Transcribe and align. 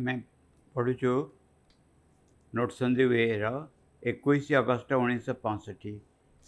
એમાં 0.00 0.14
પડું 0.74 0.92
છું 1.00 1.14
નોટસંધી 2.58 3.04
વેરા 3.12 3.50
એકવીસ 4.10 4.46
અગસ્ટ 4.60 4.88
ઓગણીસો 4.98 5.32
પાસઠ 5.46 5.80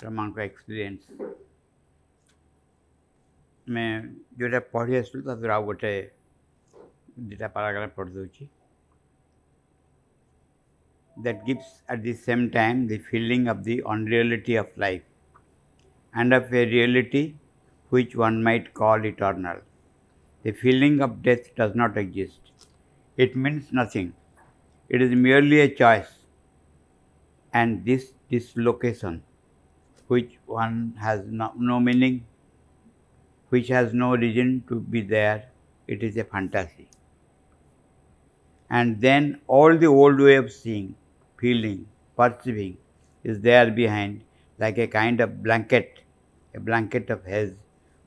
क्रमांक 0.00 0.36
एक्सपीरियंस 0.44 1.00
मैं 3.74 3.90
जोटा 4.38 4.60
पढ़ी 4.74 4.94
आसलु 5.00 5.20
तर 5.26 5.50
आउ 5.56 5.62
गोटे 5.68 5.92
दुटा 7.30 7.48
पाराग्राफ 7.56 7.92
पढ़ 7.98 8.08
दूची 8.14 8.46
that 11.26 11.38
gives 11.48 11.68
at 11.92 11.98
the 12.08 12.14
same 12.24 12.40
time 12.58 12.78
the 12.92 12.98
feeling 13.10 13.44
of 13.54 13.60
the 13.68 13.76
unreality 13.94 14.56
of 14.62 14.72
life 14.86 15.04
and 16.20 16.30
of 16.40 16.52
a 16.62 16.64
reality 16.76 17.24
which 17.96 18.14
one 18.26 18.38
might 18.48 18.66
call 18.82 19.06
eternal. 19.12 19.56
The 20.46 20.52
feeling 20.64 20.94
of 21.08 21.12
death 21.28 21.46
does 21.62 21.74
not 21.82 21.98
exist. 22.04 22.51
it 23.16 23.36
means 23.36 23.72
nothing. 23.72 24.14
It 24.88 25.02
is 25.02 25.10
merely 25.10 25.60
a 25.60 25.68
choice. 25.68 26.08
And 27.52 27.84
this 27.84 28.12
dislocation, 28.30 29.22
which 30.08 30.38
one 30.46 30.94
has 30.98 31.22
no, 31.26 31.52
no 31.56 31.80
meaning, 31.80 32.24
which 33.50 33.68
has 33.68 33.92
no 33.92 34.16
reason 34.16 34.64
to 34.68 34.80
be 34.80 35.02
there, 35.02 35.46
it 35.86 36.02
is 36.02 36.16
a 36.16 36.24
fantasy. 36.24 36.88
And 38.70 39.00
then 39.00 39.40
all 39.46 39.76
the 39.76 39.86
old 39.86 40.18
way 40.18 40.36
of 40.36 40.50
seeing, 40.50 40.94
feeling, 41.38 41.86
perceiving 42.16 42.78
is 43.24 43.40
there 43.42 43.70
behind, 43.70 44.22
like 44.58 44.78
a 44.78 44.86
kind 44.86 45.20
of 45.20 45.42
blanket, 45.42 46.00
a 46.54 46.60
blanket 46.60 47.10
of 47.10 47.24
haze, 47.26 47.52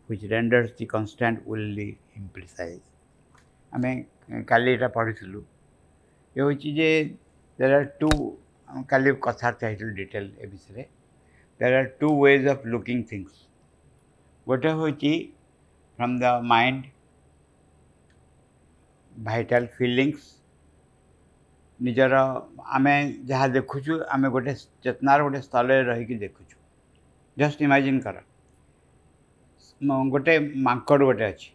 which 0.07 0.23
renders 0.31 0.71
the 0.77 0.87
constant 0.87 1.43
only 1.47 1.99
imprecise. 2.19 2.79
ଆମେ 3.75 3.91
କାଲି 4.49 4.67
ଏଇଟା 4.73 4.87
ପଢ଼ିଥିଲୁ 4.97 5.39
ଏ 6.37 6.41
ହେଉଛି 6.43 6.69
ଯେ 6.77 6.89
ଦେର୍ 7.61 7.73
are 7.77 7.87
two 8.01 8.07
କାଲି 8.91 9.09
କଥାବାର୍ତ୍ତା 9.27 9.65
ହେଇଥିଲୁ 9.71 9.91
detail 10.01 10.29
ଏ 10.43 10.45
ବିଷୟରେ 10.51 10.83
there 11.63 11.75
are 11.79 11.89
two 12.03 12.07
ways 12.25 12.47
of 12.53 12.65
looking 12.75 12.99
things 13.11 13.41
ଗୋଟେ 14.51 14.71
ହେଉଛି 14.81 15.11
from 15.99 16.15
the 16.23 16.31
mind 16.51 16.83
vital 19.27 19.67
feelings 19.79 20.29
ନିଜର 21.87 22.21
ଆମେ 22.77 22.93
ଯାହା 23.31 23.47
ଦେଖୁଛୁ 23.57 23.95
ଆମେ 24.15 24.27
ଗୋଟେ 24.35 24.53
ଚେତନାର 24.87 25.19
ଗୋଟେ 25.27 25.39
ସ୍ଥଳରେ 25.47 25.77
ରହିକି 25.91 26.15
ଦେଖୁଛୁ 26.23 26.55
ଜଷ୍ଟ 27.43 27.59
ଇମାଜିନ୍ 27.69 27.99
କର 28.07 28.17
ଗୋଟେ 30.15 30.33
ମାଙ୍କଡ଼ 30.67 31.05
ଗୋଟେ 31.11 31.25
ଅଛି 31.33 31.49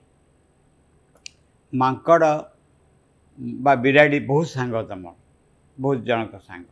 ମାଙ୍କଡ଼ 1.78 2.28
ବା 3.66 3.74
ବିରାଡ଼ି 3.82 4.18
ବହୁତ 4.26 4.46
ସାଙ୍ଗ 4.54 4.82
ତୁମର 4.90 5.14
ବହୁତ 5.82 5.98
ଜଣଙ୍କ 6.08 6.34
ସାଙ୍ଗ 6.48 6.66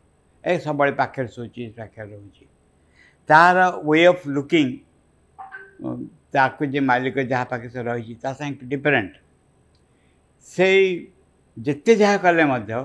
ଏ 0.47 0.53
ସବୁବେଳେ 0.65 0.93
ପାଖରେ 1.01 1.29
ଶୋଉଛି 1.35 1.63
ପାଖରେ 1.79 2.07
ରହୁଛି 2.15 2.45
ତାର 3.31 3.59
ୱେ 3.89 4.03
ଅଫ୍ 4.13 4.27
ଲୁକିଂ 4.37 4.67
ତାକୁ 6.37 6.63
ଯେ 6.75 6.81
ମାଲିକ 6.91 7.17
ଯାହା 7.33 7.45
ପାଖରେ 7.53 7.71
ସେ 7.75 7.81
ରହିଛି 7.89 8.15
ତା 8.23 8.31
ସାଙ୍ଗେ 8.41 8.65
ଡିଫରେଣ୍ଟ 8.73 9.13
ସେଇ 10.55 10.81
ଯେତେ 11.67 11.93
ଯାହା 12.03 12.17
କଲେ 12.27 12.45
ମଧ୍ୟ 12.53 12.79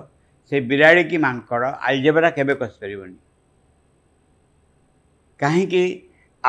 ସେ 0.49 0.55
ବିରାଡ଼ି 0.69 1.03
କି 1.11 1.17
ମାଙ୍କଡ଼ 1.25 1.65
ଆଲଜେବରା 1.89 2.29
କେବେ 2.37 2.55
କଷିପାରିବନି 2.63 3.17
କାହିଁକି 5.41 5.83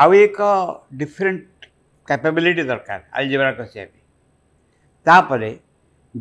ଆଉ 0.01 0.11
ଏକ 0.25 0.39
ଡିଫରେଣ୍ଟ 1.01 1.43
କ୍ୟାପାବିଲିଟି 2.09 2.63
ଦରକାର 2.71 2.99
ଆଲଜେବରା 3.17 3.51
କଷିବା 3.59 3.85
ପାଇଁ 3.91 4.03
ତାପରେ 5.07 5.49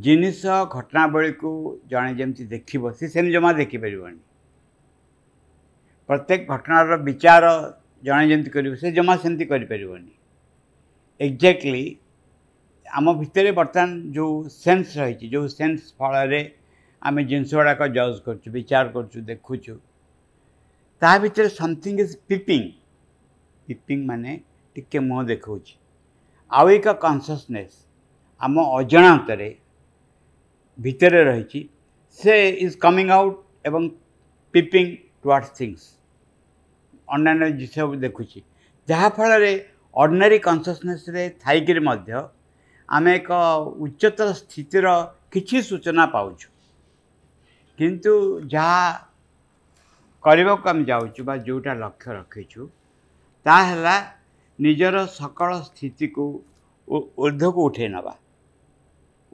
ଜିନିଷ 0.07 0.55
ଘଟଣାବଳୀକୁ 0.77 1.51
ଜଣେ 1.93 2.11
ଯେମିତି 2.21 2.45
ଦେଖିବ 2.55 2.91
ସେ 2.99 3.09
ସେମିତି 3.13 3.35
ଜମା 3.37 3.53
ଦେଖିପାରିବନି 3.61 4.19
ପ୍ରତ୍ୟେକ 6.11 6.49
ଘଟଣାର 6.57 6.99
ବିଚାର 7.07 7.53
ଜଣେ 8.09 8.27
ଯେମିତି 8.33 8.53
କରିବ 8.57 8.81
ସେ 8.83 8.93
ଜମା 8.99 9.15
ସେମିତି 9.23 9.47
କରିପାରିବନି 9.53 10.13
ଏକ୍ଜାକ୍ଟଲି 11.29 11.85
ଆମ 13.01 13.15
ଭିତରେ 13.23 13.55
ବର୍ତ୍ତମାନ 13.61 14.13
ଯେଉଁ 14.19 14.35
ସେନ୍ସ 14.57 15.01
ରହିଛି 15.03 15.31
ଯେଉଁ 15.37 15.49
ସେନ୍ସ 15.59 15.81
ଫଳରେ 16.03 16.43
ଆମେ 17.09 17.25
ଜିନିଷ 17.31 17.53
ଗୁଡ଼ାକ 17.61 17.89
ଜଜ୍ 17.99 18.21
କରୁଛୁ 18.27 18.53
ବିଚାର 18.59 18.93
କରୁଛୁ 18.97 19.25
ଦେଖୁଛୁ 19.31 19.79
ତା 21.05 21.15
ଭିତରେ 21.25 21.49
ସମଥିଙ୍ଗ 21.61 22.07
ଇଜ୍ 22.09 22.15
ପିପିଙ୍ଗ 22.29 22.69
ପିପିଙ୍ଗ 23.71 24.05
ମାନେ 24.13 24.37
ଟିକେ 24.77 24.99
ମୁହଁ 25.09 25.25
ଦେଖାଉଛି 25.33 25.73
ଆଉ 26.59 26.67
ଏକ 26.79 26.87
କନସିୟସନେସ୍ 27.07 27.75
ଆମ 28.45 28.63
ଅଜାଣତରେ 28.79 29.47
ଭିତରେ 30.85 31.21
ରହିଛି 31.29 31.61
ସେ 32.23 32.35
ଇଜ୍ 32.65 32.75
କମିଂ 32.85 33.07
ଆଉଟ୍ 33.17 33.37
ଏବଂ 33.69 33.83
ପିପିଂ 34.57 34.89
ଟୁୱାର୍ଡ଼ସ୍ 35.23 35.53
ଥିଙ୍ଗସ୍ 35.61 35.87
ଅନ୍ୟାନ୍ୟ 37.17 37.49
ଜିନିଷ 37.61 37.87
ଦେଖୁଛି 38.07 38.41
ଯାହାଫଳରେ 38.93 39.53
ଅର୍ଡ଼ନାରୀ 40.03 40.39
କନସିୟସନେସ୍ରେ 40.49 41.23
ଥାଇକିରି 41.45 41.83
ମଧ୍ୟ 41.89 42.19
ଆମେ 42.99 43.15
ଏକ 43.21 43.39
ଉଚ୍ଚତର 43.87 44.35
ସ୍ଥିତିର 44.41 44.93
କିଛି 45.37 45.63
ସୂଚନା 45.69 46.05
ପାଉଛୁ 46.17 46.49
କିନ୍ତୁ 47.79 48.13
ଯାହା 48.57 48.83
କରିବାକୁ 50.27 50.71
ଆମେ 50.73 50.85
ଯାଉଛୁ 50.91 51.27
ବା 51.31 51.35
ଯେଉଁଟା 51.47 51.73
ଲକ୍ଷ୍ୟ 51.85 52.11
ରଖିଛୁ 52.21 52.63
ତାହା 53.47 53.63
ହେଲା 53.73 53.97
ନିଜର 54.67 55.07
ସକଳ 55.19 55.49
ସ୍ଥିତିକୁ 55.71 56.25
ଉର୍ଦ୍ଧ୍ୱକୁ 56.93 57.67
ଉଠେଇ 57.69 57.89
ନେବା 57.97 58.15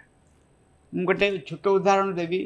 ମୁଁ 0.99 1.05
ଗୋଟେ 1.11 1.27
ଛୋଟ 1.51 1.65
ଉଦାହରଣ 1.79 2.13
ଦେବି 2.19 2.41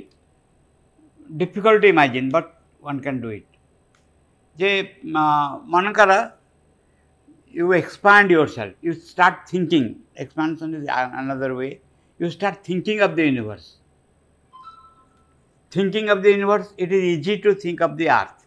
difficult 1.41 1.83
imagine 1.95 2.29
but 2.35 2.49
one 2.87 3.01
can 3.07 3.19
do 3.25 3.31
it 3.39 3.51
ଯେ 4.63 4.69
ମନେକର 5.75 6.19
you 7.63 7.67
expand 7.81 8.31
yourself 8.55 8.73
you 8.87 8.91
start 9.11 9.37
thinking 9.51 9.85
expansion 10.23 10.75
is 10.81 10.89
another 10.99 11.51
way 11.59 11.69
you 12.21 12.27
start 12.37 12.59
thinking 12.69 12.97
of 13.07 13.15
the 13.17 13.19
universe 13.29 13.67
thinking 15.75 16.03
of 16.15 16.21
the 16.23 16.27
universe 16.37 16.67
it 16.85 16.93
is 17.01 17.09
easy 17.17 17.35
to 17.43 17.49
think 17.65 17.83
of 17.89 17.97
the 18.03 18.07
earth 18.21 18.39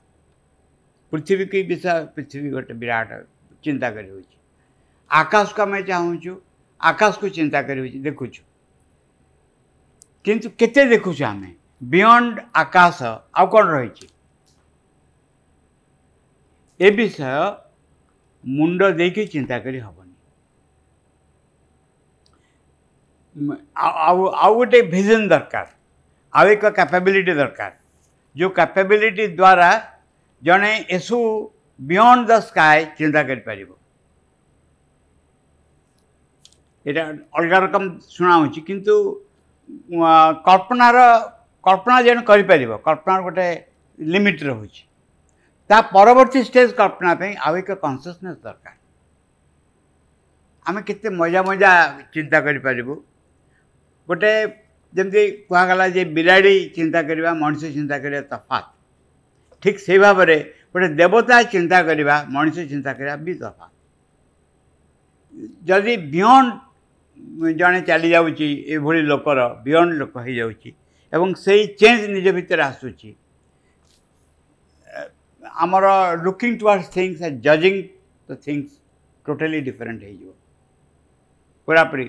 પૃથ્વી 1.14 1.48
કઈ 1.54 1.64
દિશા 1.72 1.96
પૃથ્વી 2.18 2.52
વટે 2.58 2.74
વિરાટ 2.84 3.24
ચિંતા 3.68 3.90
કર્યું 3.96 4.20
છે 4.30 4.34
આકાશ 5.20 5.52
કા 5.60 5.66
મેં 5.74 5.84
ચાહું 5.90 6.14
છું 6.26 6.38
આકાશકુ 6.92 7.28
ચિંતા 7.40 7.62
કર્યું 7.70 7.90
છે 7.96 8.00
દેખું 8.06 8.30
છું 8.36 8.44
કિંતુ 10.28 10.48
કેતે 10.62 10.80
દેખું 10.94 11.14
છું 11.20 11.28
અમે 11.30 11.50
બિયોન્ડ 11.96 12.36
આકાશ 12.62 13.00
આવ 13.38 13.48
કોણ 13.58 13.70
ରହିଛି 13.74 14.08
ଏ 16.88 16.90
ବିଷୟ 17.02 17.36
ମୁଣ୍ଡ 18.58 18.82
ଦେଇକି 19.04 19.22
ଚିନ୍ତା 19.36 19.60
କରି 19.68 19.78
ହେବନି 19.86 20.12
ଆଉ 23.86 24.18
ଆଉ 24.42 24.52
ଗୋଟେ 24.60 24.76
ଭିଜନ୍ 24.98 25.30
ଦରକାର 25.34 25.68
ଆଉ 26.42 26.46
ଏକ 26.58 26.62
କ୍ୟାପାବିଲିଟି 26.68 27.32
ଦରକାର 27.42 27.72
ଯେଉଁ 28.42 28.52
କ୍ୟାପାବିଲିଟି 28.60 29.26
ଦ୍ୱାରା 29.42 29.74
जड़े 30.46 30.72
यशु 30.92 31.18
बियंड 31.90 32.26
द 32.28 32.38
स्काए 32.48 32.84
चिंता 32.98 33.22
कर 33.30 33.68
अलग 36.98 37.52
रकम 37.64 37.88
शुणा 38.16 38.34
किंतु 38.66 38.96
कल्पनार 40.48 40.96
कल्पना 41.68 42.00
जेन 42.08 42.20
कर 42.30 42.42
कल्पनार 42.88 43.22
गोटे 43.26 43.46
लिमिट 44.16 44.42
रोच 44.48 44.82
ता 45.70 45.80
परवर्ती 45.94 46.42
स्टेज 46.50 46.72
कल्पना 46.80 47.14
पर 47.22 47.36
आउ 47.48 47.56
एक 47.62 47.70
कनसने 47.84 48.32
दरकार 48.44 48.76
आम 50.68 50.80
के 50.90 51.10
मजा 51.22 51.42
मजा 51.48 51.72
चिंता 52.14 52.40
करूँ 52.48 52.96
गोटे 54.12 54.34
कहगला 54.98 55.88
जे 55.96 56.04
बिलाड़ी 56.18 56.54
चिंता 56.76 57.02
करवा 57.12 57.34
मनुष्य 57.44 57.72
चिंता 57.72 57.98
करवा 57.98 58.20
तफात 58.36 58.73
ଠିକ୍ 59.64 59.80
ସେଇ 59.86 59.98
ଭାବରେ 60.04 60.36
ଗୋଟେ 60.76 60.88
ଦେବତା 61.00 61.36
ଚିନ୍ତା 61.54 61.78
କରିବା 61.88 62.14
ମଣିଷ 62.36 62.64
ଚିନ୍ତା 62.72 62.92
କରିବା 62.98 63.16
ବି 63.26 63.34
ତଫା 63.42 63.66
ଯଦି 65.70 65.94
ବିୟଣ୍ଡ 66.14 67.52
ଜଣେ 67.60 67.80
ଚାଲିଯାଉଛି 67.90 68.48
ଏଭଳି 68.76 69.00
ଲୋକର 69.12 69.46
ବିୟଣ୍ଡ 69.66 69.92
ଲୋକ 70.02 70.14
ହେଇଯାଉଛି 70.26 70.70
ଏବଂ 71.18 71.30
ସେଇ 71.44 71.60
ଚେଞ୍ଜ 71.80 72.02
ନିଜ 72.16 72.26
ଭିତରେ 72.38 72.62
ଆସୁଛି 72.70 73.10
ଆମର 75.64 75.86
ଲୁକିଂ 76.26 76.50
ଟୁୱାର୍ଡସ୍ 76.60 76.88
ଥିଙ୍ଗସ୍ 76.96 77.24
ଆଣ୍ଡ 77.26 77.36
ଜଜିଂ 77.46 77.74
ଦ 78.28 78.30
ଥିଙ୍ଗସ୍ 78.46 78.76
ଟୋଟାଲି 79.26 79.60
ଡିଫରେଣ୍ଟ 79.68 80.00
ହେଇଯିବ 80.08 80.30
ପୁରାପୁରି 81.68 82.06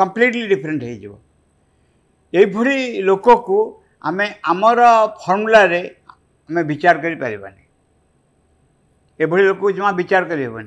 କମ୍ପ୍ଲିଟଲି 0.00 0.46
ଡିଫରେଣ୍ଟ 0.54 0.82
ହେଇଯିବ 0.90 1.14
ଏଇଭଳି 2.40 2.76
ଲୋକକୁ 3.10 3.58
ଆମେ 4.08 4.26
ଆମର 4.52 4.80
ଫର୍ମୁଲାରେ 5.24 5.80
મે 6.54 6.62
વિચાર 6.70 6.94
કરી 7.04 7.18
પરવા 7.24 7.52
ની 7.56 7.66
એ 9.24 9.28
ભુલે 9.34 9.52
કો 9.64 9.74
જમા 9.80 9.92
વિચાર 10.00 10.22
કરી 10.30 10.48
પરવા 10.54 10.66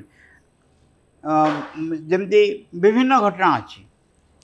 ન 1.86 1.92
જમતી 2.14 2.46
વિભિન્ન 2.86 3.12
ઘટના 3.24 3.50
આચી 3.58 3.84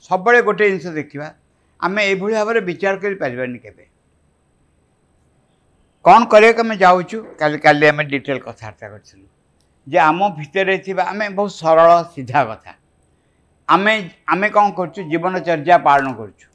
સબળે 0.09 0.41
ગોટે 0.49 0.65
ઇનસે 0.73 0.91
દેખીવા 0.99 1.31
અમે 1.89 2.01
એ 2.11 2.15
ભુલે 2.23 2.37
ભાવે 2.41 2.61
વિચાર 2.71 2.95
કરી 3.05 3.19
પરવા 3.25 3.49
ની 3.55 3.63
કે 3.65 3.71
કોન 6.09 6.23
કરે 6.35 6.51
કે 6.61 6.69
મે 6.71 6.75
જાઉ 6.85 6.99
છું 7.13 7.25
કાલ 7.43 7.55
કાલલે 7.67 7.87
અમે 7.95 8.03
ડિટેલ 8.11 8.39
કથા 8.45 8.71
કરતા 8.73 8.89
ગછ્યું 8.93 9.27
જે 9.95 9.99
આમો 10.09 10.27
ભીતરે 10.39 10.75
થીવા 10.87 11.09
અમે 11.15 11.25
બહુ 11.41 11.45
સરળ 11.61 11.97
સીધા 12.17 12.47
કથા 12.57 12.79
અમે 13.79 13.93
અમે 14.37 14.47
કોન 14.59 14.69
કર 14.81 14.87
છું 14.99 15.11
જીવન 15.15 15.35
ચર્ચા 15.49 15.79
પાલન 15.89 16.13
કર 16.21 16.29
છું 16.39 16.53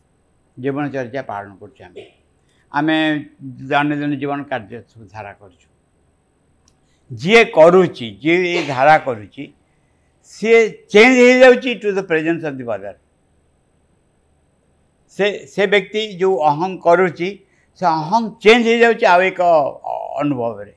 જીવન 0.67 0.89
ચર્ચા 0.95 1.25
પાલન 1.31 1.57
કર 1.63 1.69
છે 1.79 1.83
અમે 1.89 2.03
ଆମେ 2.79 2.95
ଦୈନନ୍ଦିନ 3.71 4.17
ଜୀବନ 4.23 4.39
କାର୍ଯ୍ୟ 4.47 4.79
ସବୁ 4.93 5.03
ଧାରା 5.15 5.31
କରୁଛୁ 5.41 5.67
ଯିଏ 7.23 7.43
କରୁଛି 7.57 8.07
ଯିଏ 8.23 8.39
ଏ 8.55 8.63
ଧାରା 8.71 8.95
କରୁଛି 9.07 9.43
ସିଏ 10.31 10.57
ଚେଞ୍ଜ 10.95 11.17
ହେଇଯାଉଛି 11.27 11.69
to 11.83 11.89
the 11.99 12.03
presence 12.09 12.41
of 12.49 12.57
the 12.61 12.65
ବଜାର 12.71 12.95
ସେ 15.17 15.25
ସେ 15.53 15.67
ବ୍ୟକ୍ତି 15.75 16.01
ଯେଉଁ 16.23 16.33
ଅହଂ 16.49 16.73
କରୁଛି 16.87 17.29
ସେ 17.79 17.85
ଅହଂ 17.91 18.29
ଚେଞ୍ଜ 18.45 18.65
ହେଇଯାଉଛି 18.71 19.05
ଆଉ 19.13 19.21
ଏକ 19.29 19.47
ଅନୁଭବରେ 20.23 20.73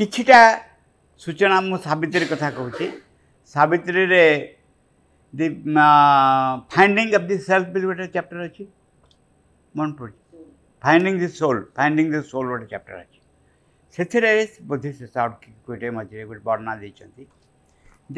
କିଛିଟା 0.00 0.42
ସୂଚନା 1.24 1.56
ମୁଁ 1.70 1.78
ସାବିତ୍ରୀ 1.88 2.26
କଥା 2.34 2.48
କହୁଛି 2.60 2.86
ସାବିତ୍ରୀରେ 3.56 4.22
the 5.40 5.48
finding 6.76 7.14
of 7.18 7.28
the 7.32 7.36
self 7.50 7.66
bill 7.74 7.86
ଗୋଟେ 7.92 8.06
ଚାପ୍ଟର 8.16 8.46
ଅଛି 8.52 8.64
ମନେ 9.80 9.94
ପଡ଼ୁଛି 9.98 10.20
finding 10.86 11.16
the 11.22 11.28
soul 11.40 11.60
finding 11.78 12.08
the 12.14 12.20
soul 12.32 12.46
ଗୋଟେ 12.52 12.66
ଚାପ୍ଟର 12.72 12.96
ଅଛି 13.04 13.20
ସେଥିରେ 13.96 14.32
ବୋଧେ 14.72 14.90
ଶେଷ 14.98 15.12
ଆଉଟ୍ 15.24 15.44
ଗୋଟେ 15.68 15.90
ମଝିରେ 15.98 16.24
ଗୋଟେ 16.30 16.42
ବର୍ଣ୍ଣନା 16.48 16.74
ଦେଇଛନ୍ତି 16.82 17.24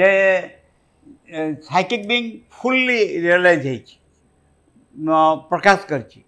ଯେ 0.00 0.10
ସାଇକିକ୍ 1.68 2.04
ବିଙ୍ଗ 2.12 2.26
ଫୁଲ୍ଲି 2.60 2.98
ରିଅଲାଇଜ୍ 3.26 3.64
ହେଇଛି 3.70 3.94
ପ୍ରକାଶ 5.52 5.82
କରିଛି 5.92 6.20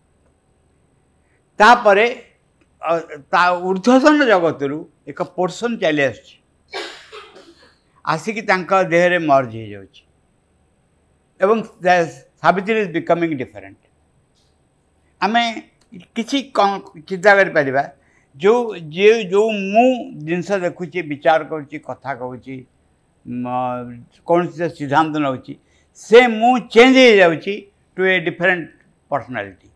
ତାପରେ 1.62 2.06
ତା 2.18 3.40
ଉର୍ଦ୍ଧ୍ୱତନ 3.70 4.28
ଜଗତରୁ 4.32 4.78
ଏକ 5.14 5.20
ପୋର୍ସନ୍ 5.38 5.74
ଚାଲି 5.84 6.02
ଆସୁଛି 6.10 6.34
ଆସିକି 8.14 8.42
ତାଙ୍କ 8.50 8.70
ଦେହରେ 8.94 9.18
ମର୍ଜ 9.30 9.50
ହେଇଯାଉଛି 9.60 10.00
ଏବଂ 11.44 11.56
ସାବିତ୍ରୀ 12.42 12.74
ଇଜ୍ 12.82 12.92
ବିକମିଂ 12.98 13.30
ଡିଫରେଣ୍ଟ 13.42 13.85
ଆମେ 15.24 15.42
କିଛି 16.18 16.38
ଚିନ୍ତା 16.58 17.32
କରିପାରିବା 17.38 17.82
ଯେଉଁ 18.42 18.62
ଯେ 18.96 19.06
ଯେଉଁ 19.32 19.50
ମୁଁ 19.74 19.90
ଜିନିଷ 20.26 20.48
ଦେଖୁଛି 20.64 20.98
ବିଚାର 21.12 21.40
କରୁଛି 21.52 21.76
କଥା 21.88 22.10
କହୁଛି 22.22 22.54
କୌଣସି 24.30 24.56
ସିଦ୍ଧାନ୍ତ 24.80 25.14
ନେଉଛି 25.26 25.52
ସେ 26.06 26.18
ମୁଁ 26.40 26.52
ଚେଞ୍ଜ 26.74 26.96
ହେଇଯାଉଛି 27.08 27.52
ଟୁ 27.96 28.00
ଏ 28.12 28.18
ଡିଫରେଣ୍ଟ 28.26 28.68
ପର୍ସନାଲିଟି 29.14 29.68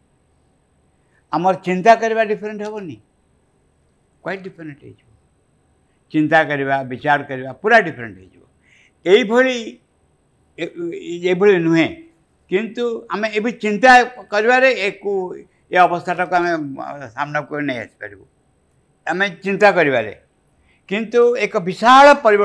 ଆମର 1.36 1.54
ଚିନ୍ତା 1.68 1.92
କରିବା 2.02 2.22
ଡିଫରେଣ୍ଟ 2.32 2.60
ହେବନି 2.68 2.96
କ୍ୱାଇଟ୍ 4.24 4.42
ଡିଫରେଣ୍ଟ 4.48 4.80
ହେଇଯିବ 4.86 5.08
ଚିନ୍ତା 6.12 6.38
କରିବା 6.50 6.74
ବିଚାର 6.92 7.20
କରିବା 7.30 7.50
ପୁରା 7.64 7.78
ଡିଫରେଣ୍ଟ 7.88 8.16
ହେଇଯିବ 8.22 8.42
ଏଇଭଳି 9.14 9.56
ଏଭଳି 11.32 11.54
ନୁହେଁ 11.68 11.88
किंतु 12.52 12.84
आम 13.14 13.24
ए 13.26 13.50
चिंता 13.62 13.92
करार 14.34 14.64
अवस्थाटा 15.80 16.36
आम 16.54 16.74
सामना 17.16 17.40
को 17.50 17.58
नहीं 17.66 17.78
आसपर 17.80 18.14
आम 19.10 19.22
चिंता 19.44 19.70
करवे 19.72 20.00
कि 20.92 20.96
एक 21.44 21.56
विशाल 21.66 22.12
पर 22.26 22.36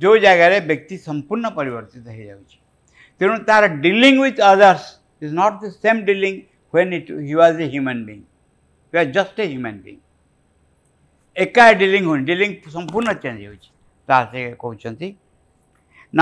जो 0.00 0.16
जगार 0.24 0.52
व्यक्ति 0.66 0.96
संपूर्ण 1.04 1.50
परिवर्तित 1.58 2.06
हो 2.06 2.22
जाए 2.22 2.58
तेणु 3.20 3.36
तार 3.52 3.68
dealing 3.86 4.20
with 4.22 4.40
others 4.50 4.82
is 5.22 5.32
not 5.42 5.60
the 5.64 5.70
same 5.70 6.02
dealing 6.10 6.40
when 6.74 6.92
it 6.98 7.10
he 7.10 7.34
was 7.34 7.60
a 7.60 7.66
human 7.74 8.04
being 8.06 8.22
you 8.94 9.00
are 9.00 9.10
just 9.18 9.40
a 9.40 9.46
human 9.52 9.80
being 9.84 11.40
एका 11.46 11.70
डिलिंग 11.84 12.06
हो 12.06 12.16
डिलिंग 12.32 12.56
संपूर्ण 12.76 13.14
चेंज 13.26 13.46
हो 13.46 13.54
कहते 14.66 15.14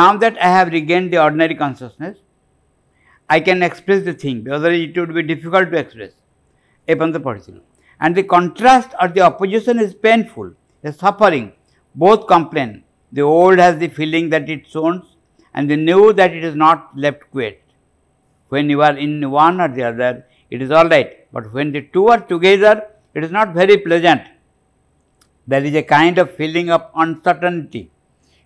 now 0.01 0.19
that 0.19 0.39
I 0.47 0.53
have 0.59 0.69
regain 0.79 1.11
the 1.11 1.15
ordinary 1.25 1.55
consciousness 1.65 2.13
I 3.29 3.41
can 3.41 3.63
express 3.63 4.05
the 4.05 4.15
thing, 4.15 4.43
because 4.43 4.63
it 4.65 4.97
would 4.97 5.15
be 5.15 5.23
difficult 5.23 5.71
to 5.73 5.79
express. 5.79 6.13
And 6.89 8.15
the 8.17 8.23
contrast 8.23 8.91
or 9.01 9.09
the 9.09 9.23
opposition 9.23 9.81
is 9.81 9.95
painful, 9.95 10.53
the 10.83 10.93
suffering. 10.93 11.53
Both 11.95 12.27
complain. 12.27 12.85
The 13.13 13.23
old 13.23 13.59
has 13.59 13.79
the 13.79 13.89
feeling 13.89 14.29
that 14.31 14.49
it 14.51 14.65
owns, 14.77 15.07
and 15.55 15.69
the 15.71 15.77
new 15.77 16.13
that 16.13 16.33
it 16.35 16.45
is 16.45 16.55
not 16.55 16.91
left 16.97 17.31
quiet. 17.33 17.63
When 18.51 18.69
you 18.69 18.83
are 18.83 18.97
in 18.97 19.29
one 19.31 19.61
or 19.61 19.69
the 19.69 19.85
other, 19.85 20.27
it 20.51 20.61
is 20.63 20.71
all 20.71 20.89
right. 20.89 21.27
But 21.33 21.53
when 21.53 21.73
the 21.73 21.81
two 21.93 22.09
are 22.09 22.21
together, 22.21 22.87
it 23.15 23.25
is 23.25 23.31
not 23.33 23.55
very 23.55 23.79
pleasant. 23.79 24.23
There 25.49 25.65
is 25.65 25.75
a 25.75 25.83
kind 25.83 26.19
of 26.19 26.35
feeling 26.37 26.71
of 26.71 26.85
uncertainty. 26.95 27.91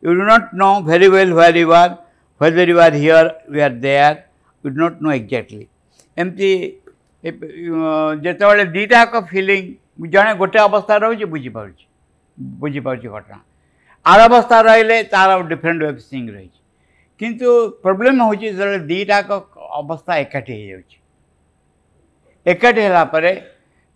You 0.00 0.14
do 0.14 0.24
not 0.24 0.54
know 0.54 0.80
very 0.80 1.08
well 1.08 1.34
where 1.34 1.54
you 1.56 1.72
are, 1.74 1.98
whether 2.38 2.64
you 2.64 2.80
are 2.80 2.92
here, 2.92 3.32
you 3.50 3.60
are 3.60 3.68
there, 3.68 4.24
we 4.62 4.70
do 4.70 4.78
not 4.82 4.96
know 5.04 5.12
exactly. 5.20 5.66
ଏମିତି 6.20 6.48
ଯେତେବେଳେ 8.24 8.64
ଦୁଇଟାକ 8.76 9.20
filling 9.30 9.60
ଜଣେ 10.14 10.32
ଗୋଟେ 10.40 10.58
ଅବସ୍ଥାରେ 10.62 11.04
ରହୁଛି 11.06 11.26
ବୁଝିପାରୁଛି 11.34 11.84
ବୁଝିପାରୁଛି 12.62 13.08
ଘଟଣା 13.16 13.38
ଆର 14.12 14.26
ଅବସ୍ଥା 14.30 14.58
ରହିଲେ 14.68 14.96
ତାର 15.14 15.38
ଡିଫରେଣ୍ଟ 15.52 15.80
ୱେବ୍ 15.86 16.00
ସିଂ 16.10 16.22
ରହିଛି 16.36 16.58
କିନ୍ତୁ 17.20 17.48
ପ୍ରୋବ୍ଲେମ୍ 17.84 18.18
ହେଉଛି 18.24 18.42
ଯେତେବେଳେ 18.50 18.78
ଦୁଇଟାକ 18.90 19.28
ଅବସ୍ଥା 19.80 20.12
ଏକାଠି 20.24 20.52
ହେଇଯାଉଛି 20.58 20.96
ଏକାଠି 22.54 22.80
ହେଲା 22.86 23.04
ପରେ 23.14 23.32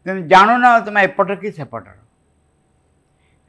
ତୁମେ 0.04 0.20
ଜାଣୁନ 0.32 0.64
ତୁମେ 0.86 1.00
ଏପଟ 1.10 1.28
କି 1.42 1.48
ସେପଟର 1.58 1.96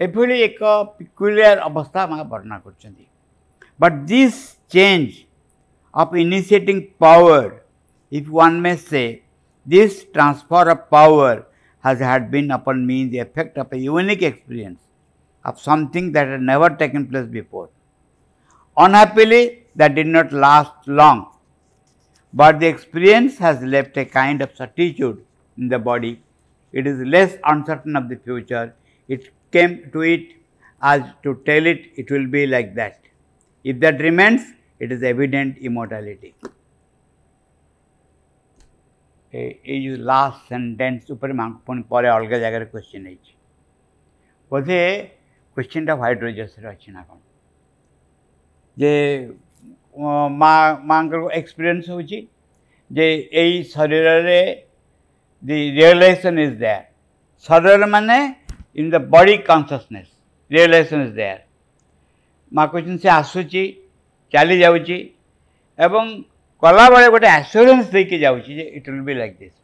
ଏଭଳି 0.07 0.35
ଏକ 0.49 0.61
ପିକୁଲିଆର 0.99 1.57
ଅବସ୍ଥା 1.69 2.01
ମା 2.13 2.19
ବର୍ଣ୍ଣନା 2.33 2.57
କରୁଛନ୍ତି 2.65 3.05
but 3.81 3.97
this 4.11 4.41
change 4.75 5.24
of 6.01 6.13
initiating 6.13 6.79
power, 7.03 7.61
if 8.11 8.27
one 8.29 8.61
may 8.61 8.75
say. 8.91 9.21
This 9.73 9.93
transfer 10.15 10.65
of 10.73 10.81
power 10.91 11.47
has 11.85 11.97
had 11.99 12.29
been 12.35 12.51
upon 12.51 12.85
me 12.89 12.97
the 13.13 13.17
effect 13.25 13.57
of 13.61 13.67
a 13.73 13.77
unique 13.77 14.21
experience 14.31 14.79
of 15.43 15.59
something 15.59 16.11
that 16.11 16.27
had 16.27 16.41
never 16.41 16.69
taken 16.81 17.07
place 17.07 17.25
before. 17.37 17.69
Unhappily, 18.77 19.43
that 19.75 19.95
did 19.95 20.05
not 20.05 20.31
last 20.31 20.71
long, 20.87 21.19
but 22.31 22.59
the 22.59 22.67
experience 22.67 23.39
has 23.39 23.59
left 23.63 23.97
a 23.97 24.05
kind 24.05 24.43
of 24.43 24.55
certitude 24.61 25.25
in 25.57 25.67
the 25.67 25.79
body. 25.79 26.21
It 26.71 26.85
is 26.85 26.99
less 26.99 27.33
uncertain 27.43 27.95
of 27.95 28.07
the 28.07 28.17
future. 28.17 28.75
It 29.07 29.31
came 29.51 29.89
to 29.93 30.01
it 30.01 30.27
as 30.79 31.01
to 31.23 31.41
tell 31.47 31.65
it, 31.65 31.91
it 31.95 32.11
will 32.11 32.27
be 32.27 32.45
like 32.45 32.75
that. 32.75 32.99
If 33.63 33.79
that 33.79 33.99
remains, 33.99 34.41
it 34.83 34.89
is 34.97 35.01
evident 35.11 35.55
immortality. 35.69 36.31
এই 39.73 39.79
যে 39.85 39.91
last 40.11 40.39
sentence 40.51 40.99
উপরে 41.15 41.31
পুଣି 41.65 41.81
ପରେ 41.91 42.07
ଅଲଗା 42.17 42.37
ଜାଗାରେ 42.43 42.65
question 42.73 43.05
ହେଇଛି 43.07 43.33
ବୋଧେ 44.53 44.77
କ୍ୱେଶ୍ଚିନ୍ଟା 45.55 45.93
white 46.01 46.19
ରୋଜେସ୍ରେ 46.25 46.67
ଅଛି 46.73 46.89
ନା 46.97 47.01
କ'ଣ 47.07 47.19
ଯେ 48.81 48.91
ମା 50.41 50.53
ମାଙ୍କର 50.91 51.19
ଏକ୍ସପିରିଏନ୍ସ 51.39 51.85
ହେଉଛି 51.91 52.17
ଯେ 52.97 53.05
ଏଇ 53.41 53.55
ଶରୀରରେ 53.75 54.41
ଦି 55.47 55.57
ରିଏଲାଇଜେସନ୍ 55.77 56.37
ଇଜ୍ 56.45 56.55
ଦେୟାର 56.63 56.83
ଶରୀର 57.47 57.81
ମାନେ 57.95 58.17
in 58.81 58.87
the 58.93 58.95
body 59.13 59.35
consciousness 59.49 60.11
realisation 60.53 61.01
is 61.07 61.15
there 61.21 61.39
ମା 62.55 62.63
କହୁଛନ୍ତି 62.73 63.01
ସେ 63.03 63.09
ଆସୁଛି 63.21 63.61
ଚାଲିଯାଉଛି 64.33 64.97
ଏବଂ 65.85 66.05
କଲାବେଳେ 66.65 67.07
ଗୋଟେ 67.15 67.27
ଆସ୍ୟୁରାନ୍ସ 67.31 67.91
ଦେଇକି 67.95 68.17
ଯାଉଛି 68.25 68.51
ଯେ 68.59 68.65
it 68.77 68.87
will 68.91 69.05
be 69.09 69.13
like 69.21 69.35
this 69.41 69.55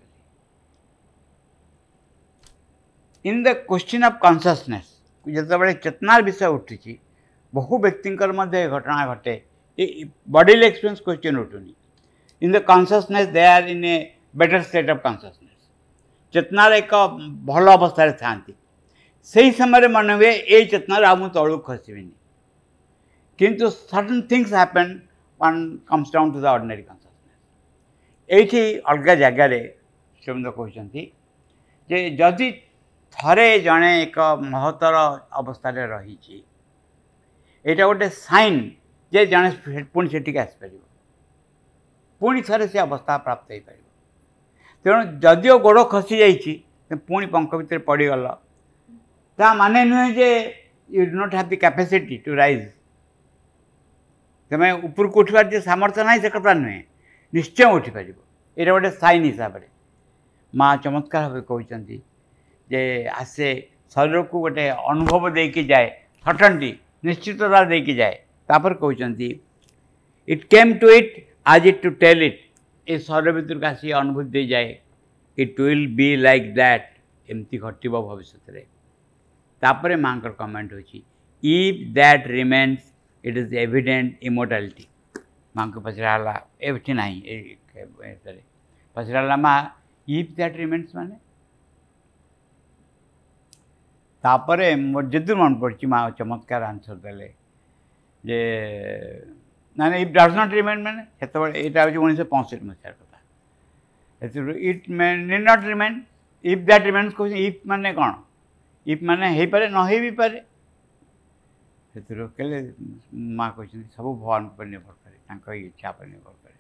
in 3.30 3.42
the 3.46 3.48
question 3.70 4.06
of 4.10 4.18
consciousness 4.26 4.90
ଯେତେବେଳେ 5.38 5.74
ଚେତନାର 5.86 6.22
ବିଷୟ 6.30 6.52
ଉଠିଛି 6.58 6.94
ବହୁ 7.60 7.74
ବ୍ୟକ୍ତିଙ୍କର 7.86 8.38
ମଧ୍ୟ 8.42 8.56
ଏ 8.66 8.68
ଘଟଣା 8.76 9.00
ଘଟେ 9.12 9.34
ଏ 9.82 9.86
ବଡ଼ିଲି 10.38 10.64
ଏକ୍ସପିରିଏନ୍ସ 10.70 11.02
କ୍ୱେଶ୍ଚିନ୍ 11.06 11.38
ଉଠୁନି 11.44 11.74
in 12.46 12.52
the 12.56 12.58
consciousness 12.72 13.30
they 13.38 13.44
are 13.56 13.66
in 13.76 13.86
a 13.96 13.98
better 14.42 14.64
state 14.70 14.88
of 14.94 15.02
consciousness 15.08 15.62
ଚେତନାର 16.34 16.72
ଏକ 16.84 16.94
ଭଲ 17.50 17.66
ଅବସ୍ଥାରେ 17.80 18.14
ଥାଆନ୍ତି 18.24 18.52
ସେହି 19.32 19.50
ସମୟରେ 19.62 19.88
ମନେ 19.96 20.14
ହୁଏ 20.20 20.32
ଏଇ 20.56 20.64
ଚେତନାରୁ 20.74 21.06
ଆଉ 21.10 21.16
ମୁଁ 21.22 21.28
ତଳକୁ 21.36 21.60
ଖସିବିନି 21.70 22.14
কিন্তু 23.42 23.66
certain 23.92 24.20
things 24.30 24.50
happen 24.60 24.88
one 25.40 25.56
comes 25.90 26.08
down 26.16 26.28
to 26.34 26.40
the 26.44 26.50
ordinary 26.56 26.84
consciousness 26.90 27.30
ଏଇଠି 28.38 28.62
ଅଲଗା 28.90 29.14
ଜାଗାରେ 29.24 29.60
ସୁମିନ୍ଦ 30.24 30.48
କହୁଛନ୍ତି 30.58 31.02
ଯେ 31.90 31.98
ଯଦି 32.20 32.48
ଥରେ 33.16 33.48
ଜଣେ 33.68 33.92
ଏକ 34.06 34.18
ମହତର 34.54 34.96
ଅବସ୍ଥାରେ 35.40 35.82
ରହିଛି 35.96 36.36
ଏଇଟା 37.70 37.84
ଗୋଟେ 37.90 38.08
ସାଇନ୍ 38.26 38.58
ଯେ 39.14 39.22
ଜଣେ 39.34 39.50
ପୁଣି 39.94 40.08
ସେଠିକି 40.14 40.40
ଆସିପାରିବ 40.46 40.82
ପୁଣି 42.24 42.40
ଥରେ 42.50 42.66
ସେ 42.74 42.78
ଅବସ୍ଥା 42.88 43.14
ପ୍ରାପ୍ତ 43.28 43.48
ହୋଇପାରିବ 43.54 43.88
ତେଣୁ 44.84 45.00
ଯଦିଓ 45.26 45.56
ଗୋଡ଼ 45.66 45.80
ଖସି 45.96 46.16
ଯାଇଛି 46.24 46.54
ପୁଣି 47.10 47.26
ପଙ୍କ 47.36 47.50
ଭିତରେ 47.64 47.82
ପଡ଼ିଗଲ 47.90 48.28
ତା 49.40 49.46
ମାନେ 49.64 49.80
ନୁହେଁ 49.92 50.10
ଯେ 50.22 50.30
you 50.96 51.02
do 51.12 51.16
not 51.22 51.34
have 51.38 51.50
the 51.54 51.58
capacity 51.66 52.16
to 52.28 52.32
rise 52.44 52.64
ତୁମେ 54.52 54.70
ଉପରକୁ 54.88 55.24
ଉଠିବାର 55.24 55.46
ଯେ 55.52 55.60
ସାମର୍ଥ୍ୟ 55.68 56.04
ନାହିଁ 56.08 56.20
ସେ 56.24 56.30
କଥା 56.36 56.54
ନୁହେଁ 56.62 56.80
ନିଶ୍ଚୟ 57.38 57.68
ଉଠିପାରିବ 57.76 58.18
ଏଇଟା 58.60 58.72
ଗୋଟେ 58.78 58.90
ସାଇନ୍ 59.04 59.26
ହିସାବରେ 59.32 59.68
ମା 60.62 60.68
ଚମତ୍କାର 60.86 61.24
ଭାବେ 61.30 61.42
କହୁଛନ୍ତି 61.52 61.98
ଯେ 62.74 62.82
ଆସେ 63.22 63.48
ଶରୀରକୁ 63.96 64.42
ଗୋଟେ 64.46 64.66
ଅନୁଭବ 64.94 65.24
ଦେଇକି 65.38 65.64
ଯାଏ 65.72 65.88
ସଟନ୍ଟି 66.28 66.72
ନିଶ୍ଚିତତା 67.08 67.62
ଦେଇକି 67.72 67.94
ଯାଏ 68.02 68.16
ତାପରେ 68.52 68.76
କହୁଛନ୍ତି 68.84 69.30
it 70.36 70.44
came 70.56 70.72
to 70.84 70.88
it 71.00 71.16
as 71.54 71.66
it 71.72 71.80
to 71.86 71.94
tell 72.04 72.24
it 72.30 72.40
ଏ 72.94 72.96
ଶରୀର 73.08 73.32
ଭିତରକୁ 73.40 73.66
ଆସି 73.72 73.96
ଅନୁଭୂତି 74.04 74.30
ଦେଇଯାଏ 74.38 74.70
it 75.44 75.60
will 75.66 75.88
be 76.00 76.10
like 76.28 76.48
that 76.62 76.88
ଏମିତି 77.32 77.56
ଘଟିବ 77.66 77.94
ଭବିଷ୍ୟତରେ 78.10 78.62
ତାପରେ 79.64 79.96
ମାଆଙ୍କର 80.06 80.34
କମେଣ୍ଟ 80.44 80.70
ହେଉଛି 80.78 80.98
if 81.58 81.78
that 81.98 82.26
remains 82.40 82.82
it 83.24 83.38
is 83.38 83.52
evident 83.54 84.16
immortality. 84.22 84.88
Manku 85.56 85.82
Pasirala, 85.82 86.44
everything 86.60 87.00
I 87.00 87.22
Pasirala 88.96 89.40
ma, 89.40 89.70
if 90.08 90.36
that 90.36 90.58
remains 90.58 90.94
mane. 90.94 91.18
ତାପରେ 94.26 94.66
ମୋର 94.80 95.06
ଯେତେ 95.14 95.36
ମନେ 95.38 95.56
ପଡ଼ୁଛି 95.62 95.86
ମା 95.92 96.00
ଚମତ୍କାର 96.18 96.66
ଆନ୍ସର 96.74 96.98
ଦେଲେ 97.06 97.28
ଯେ 98.30 98.36
ନା 99.82 99.86
ଇଟ୍ 100.02 100.12
ଡଜ୍ 100.18 100.36
ନଟ୍ 100.40 100.54
ରିମେନ୍ 100.58 100.82
ମାନେ 100.88 101.02
ସେତେବେଳେ 101.22 101.54
ଏଇଟା 101.64 101.78
ହେଉଛି 101.86 102.00
ଉଣେଇଶହ 102.04 102.26
ପଞ୍ଚଷଠି 102.34 102.64
ମସିହାର 102.70 102.94
କଥା 103.02 103.18
ସେଥିରୁ 104.22 104.54
it 104.72 104.86
did 104.92 105.42
not 105.50 105.66
remain 105.72 105.96
if 106.54 106.64
that 106.70 106.86
remains 106.90 107.12
କହୁଛନ୍ତି 107.22 107.40
ଇଫ୍ 107.48 107.60
ମାନେ 107.74 107.92
କ'ଣ 108.00 108.12
ଇଫ୍ 108.96 109.04
ମାନେ 109.12 109.26
ହେଇପାରେ 109.40 109.66
ନ 109.74 109.78
ହେଇ 109.92 110.00
ବି 110.06 110.12
ପାରେ 110.22 110.36
ସେଥିରୁ 111.94 112.26
କହିଲେ 112.38 112.58
ମା 113.40 113.48
କହିଛନ୍ତି 113.58 113.96
ସବୁ 113.98 114.12
ଭଗବାନ 114.24 114.50
ଉପରେ 114.52 114.68
ନିର୍ଭର 114.74 114.94
କରେ 115.06 115.18
ତାଙ୍କ 115.32 115.56
ଇଚ୍ଛା 115.62 115.92
ଉପରେ 115.94 116.08
ନିର୍ଭର 116.14 116.36
କରେ 116.44 116.60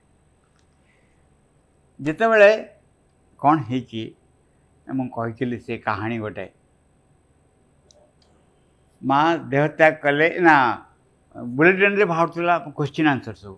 ଯେତେବେଳେ 2.07 2.49
କ'ଣ 3.43 3.63
ହେଇଛି 3.69 4.01
ମୁଁ 4.99 5.05
କହିଥିଲି 5.17 5.57
ସେ 5.67 5.77
କାହାଣୀ 5.87 6.17
ଗୋଟେ 6.23 6.47
ମା 9.11 9.19
ଦେହତ୍ୟାଗ 9.53 9.93
କଲେ 10.07 10.27
ନା 10.49 10.55
ବୁଲେଟିନ୍ରେ 11.57 12.05
ବାହାରୁଥିଲା 12.13 12.55
କ୍ୱେଶ୍ଚିନ୍ 12.65 13.09
ଆନ୍ସର୍ 13.13 13.39
ସବୁ 13.43 13.57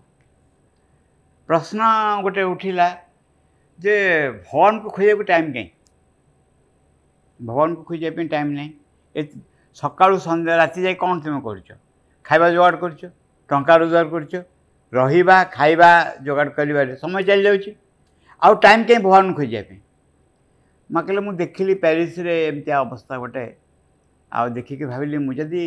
ପ୍ରଶ୍ନ 1.52 1.80
ଗୋଟେ 2.28 2.44
ଉଠିଲା 2.52 2.88
ଯେ 3.86 3.94
ଭଗବାନଙ୍କୁ 4.48 4.88
ଖୋଜିବାକୁ 5.00 5.24
ଟାଇମ୍ 5.32 5.50
କାହିଁ 5.56 5.68
ଭଗବାନଙ୍କୁ 7.50 7.84
ଖୋଜିବା 7.92 8.14
ପାଇଁ 8.20 8.28
ଟାଇମ୍ 8.36 8.50
ନାହିଁ 8.60 9.36
ସକାଳୁ 9.80 10.18
ସନ୍ଧ୍ୟା 10.26 10.56
ରାତି 10.62 10.80
ଯାଇ 10.86 10.96
କ'ଣ 11.02 11.14
ତୁମେ 11.24 11.38
କରୁଛ 11.46 11.68
ଖାଇବା 12.28 12.48
ଯୋଗାଡ଼ 12.56 12.76
କରୁଛ 12.84 13.02
ଟଙ୍କା 13.52 13.74
ରୋଜଗାର 13.82 14.08
କରୁଛ 14.14 14.34
ରହିବା 14.98 15.36
ଖାଇବା 15.56 15.88
ଯୋଗାଡ଼ 16.28 16.50
କରିବାରେ 16.58 16.92
ସମୟ 17.02 17.22
ଚାଲିଯାଉଛି 17.30 17.70
ଆଉ 18.44 18.52
ଟାଇମ୍ 18.66 18.84
କାହିଁ 18.90 19.00
ଭଗବାନଙ୍କୁ 19.06 19.36
ଖୋଜିବା 19.40 19.62
ପାଇଁ 19.70 19.80
ମା 20.94 21.00
କହିଲେ 21.08 21.22
ମୁଁ 21.28 21.34
ଦେଖିଲି 21.42 21.74
ପ୍ୟାରିସରେ 21.86 22.32
ଏମିତିଆ 22.52 22.76
ଅବସ୍ଥା 22.86 23.14
ଗୋଟେ 23.24 23.44
ଆଉ 24.38 24.46
ଦେଖିକି 24.58 24.84
ଭାବିଲି 24.94 25.18
ମୁଁ 25.26 25.34
ଯଦି 25.42 25.64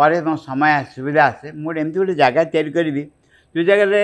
ପରେ 0.00 0.18
ମୋ 0.28 0.34
ସମୟ 0.46 0.72
ସୁବିଧା 0.94 1.22
ଆସେ 1.32 1.46
ମୁଁ 1.60 1.66
ଗୋଟେ 1.72 1.80
ଏମିତି 1.84 1.98
ଗୋଟେ 2.02 2.14
ଜାଗା 2.22 2.42
ତିଆରି 2.52 2.70
କରିବି 2.78 3.02
ଯେଉଁ 3.54 3.64
ଜାଗାରେ 3.72 4.02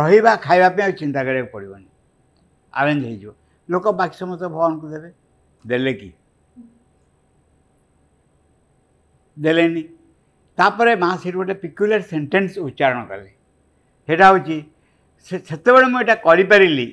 ରହିବା 0.00 0.32
ଖାଇବା 0.46 0.68
ପାଇଁ 0.78 0.84
ଆଉ 0.88 0.96
ଚିନ୍ତା 1.02 1.20
କରିବାକୁ 1.28 1.52
ପଡ଼ିବନି 1.56 1.88
ଆରେଞ୍ଜ 2.80 3.02
ହେଇଯିବ 3.10 3.32
ଲୋକ 3.74 3.84
ବାକି 4.02 4.16
ସମସ୍ତ 4.24 4.42
ଭଗବାନଙ୍କୁ 4.56 4.86
ଦେବେ 4.96 5.08
ଦେଲେ 5.70 5.92
କି 6.02 6.08
ଦେଲେନି 9.44 9.82
ତାପରେ 10.60 10.94
ମା 11.02 11.08
ସେଠି 11.22 11.36
ଗୋଟେ 11.40 11.54
ପିକ୍ୟୁଲାର 11.64 12.02
ସେଣ୍ଟେନ୍ସ 12.12 12.52
ଉଚ୍ଚାରଣ 12.68 13.00
କଲେ 13.10 13.28
ସେଇଟା 14.08 14.24
ହେଉଛି 14.32 14.56
ସେତେବେଳେ 15.50 15.86
ମୁଁ 15.92 16.00
ଏଇଟା 16.02 16.16
କରିପାରିଲି 16.26 16.86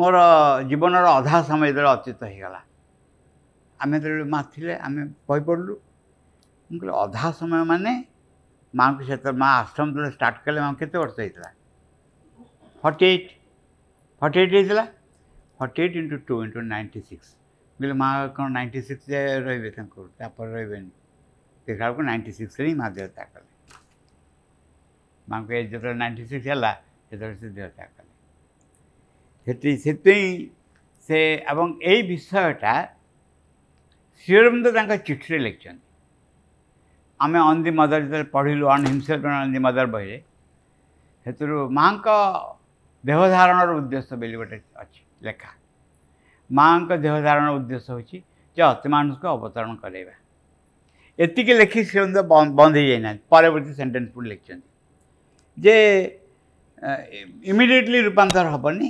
ମୋର 0.00 0.18
ଜୀବନର 0.70 1.06
ଅଧା 1.20 1.36
ସମୟ 1.50 1.66
ଯେତେବେଳେ 1.70 1.90
ଅତୀତ 1.96 2.22
ହୋଇଗଲା 2.32 2.60
ଆମେ 3.84 3.96
ଯେତେବେଳେ 4.04 4.28
ମା 4.36 4.40
ଥିଲେ 4.54 4.74
ଆମେ 4.88 5.02
କହିପଡ଼ିଲୁ 5.32 5.76
ମୁଁ 6.70 6.80
କହିଲି 6.82 6.94
ଅଧା 7.02 7.28
ସମୟ 7.40 7.64
ମାନେ 7.72 7.92
ମାଆଙ୍କୁ 8.80 9.02
ସେତେବେଳେ 9.10 9.40
ମା 9.44 9.50
ଆଶ୍ରମ 9.60 9.84
ଯେତେବେଳେ 9.90 10.10
ଷ୍ଟାର୍ଟ 10.18 10.38
କଲେ 10.46 10.58
ମାଆଙ୍କୁ 10.64 10.82
କେତେ 10.84 10.96
ବର୍ଷ 11.02 11.16
ହେଇଥିଲା 11.24 11.50
ଫର୍ଟି 12.84 13.06
ଏଇଟ୍ 13.10 13.28
ଫର୍ଟି 14.22 14.38
ଏଇଟ୍ 14.44 14.54
ହେଇଥିଲା 14.56 14.84
forty 15.58 15.82
eight 15.82 15.96
into 16.02 16.16
two 16.30 16.42
into 16.46 16.60
ninety 16.72 17.00
six 17.08 17.28
ମୁଁ 17.36 17.86
କହିଲି 17.86 18.00
ମା 18.02 18.08
କ'ଣ 18.36 18.48
ନାଇଣ୍ଟି 18.56 18.80
ସିକ୍ସରେ 18.88 19.20
ରହିବେ 19.46 19.70
ତାଙ୍କୁ 19.78 19.98
ତାପରେ 20.18 20.50
ରହିବେନି 20.56 20.90
ತಿರ್ಗಾಡ್ಕೊಂಡು 21.66 22.08
ನೈಂಟಿ 22.12 22.32
ಸಿಕ್ಸಲ್ಲಿ 22.40 22.72
ಮಹಾದೇವ್ರ 22.82 23.10
ತಾಕಲಿ 23.18 23.46
మనకు 25.32 25.52
ఇద్దరు 25.64 25.90
నైంటీ 26.02 26.24
సిక్స్ 26.32 26.46
అలా 26.56 26.70
ఇద్దరు 27.14 27.34
సిద్ధాలి 27.42 27.72
ସେଥିପାଇଁ 29.44 29.78
ସେଥିପାଇଁ 29.84 30.32
ସେ 31.06 31.18
ଏବଂ 31.52 31.68
ଏଇ 31.90 32.00
ବିଷୟଟା 32.10 32.72
ଶ୍ରୀଅରବିନ୍ଦ 34.22 34.66
ତାଙ୍କ 34.76 34.92
ଚିଠିରେ 35.08 35.38
ଲେଖିଛନ୍ତି 35.46 35.82
ଆମେ 37.24 37.38
ଅନ୍ 37.50 37.58
ଦି 37.64 37.70
ମଦର 37.80 38.00
ଯେତେବେଳେ 38.04 38.26
ପଢ଼ିଲୁ 38.36 38.64
on 38.74 38.82
himself 38.90 39.24
on 39.44 39.52
the 39.56 39.60
mother 39.66 39.86
ବହିରେ 39.96 40.18
ସେଥିରୁ 41.24 41.56
ମାଆଙ୍କ 41.78 42.06
ଦେହଧାରଣର 43.10 43.68
ଉଦ୍ଦେଶ୍ୟ 43.80 44.12
ବୋଲି 44.22 44.36
ଗୋଟେ 44.42 44.58
ଅଛି 44.82 45.00
ଲେଖା 45.28 45.50
ମାଆଙ୍କ 46.58 46.90
ଦେହଧାରଣର 47.06 47.50
ଉଦ୍ଦେଶ୍ୟ 47.60 47.88
ହେଉଛି 47.94 48.16
ଯେ 48.56 48.62
ଅତିମାନୁଷକୁ 48.74 49.26
ଅବତରଣ 49.36 49.72
କରାଇବା 49.84 50.14
ଏତିକି 51.24 51.54
ଲେଖି 51.60 51.80
ସେ 51.92 52.04
ବନ୍ଦ 52.32 52.70
ହେଇଯାଇନାହାନ୍ତି 52.76 53.22
ପରବର୍ତ୍ତୀ 53.34 53.72
ସେଣ୍ଟେନ୍ସ 53.78 54.08
ପୁଣି 54.16 54.26
ଲେଖିଛନ୍ତି 54.32 54.68
ଯେ 55.64 55.74
ଇମିଡ଼ିଏଟଲି 57.54 57.98
ରୂପାନ୍ତର 58.08 58.46
ହେବନି 58.54 58.88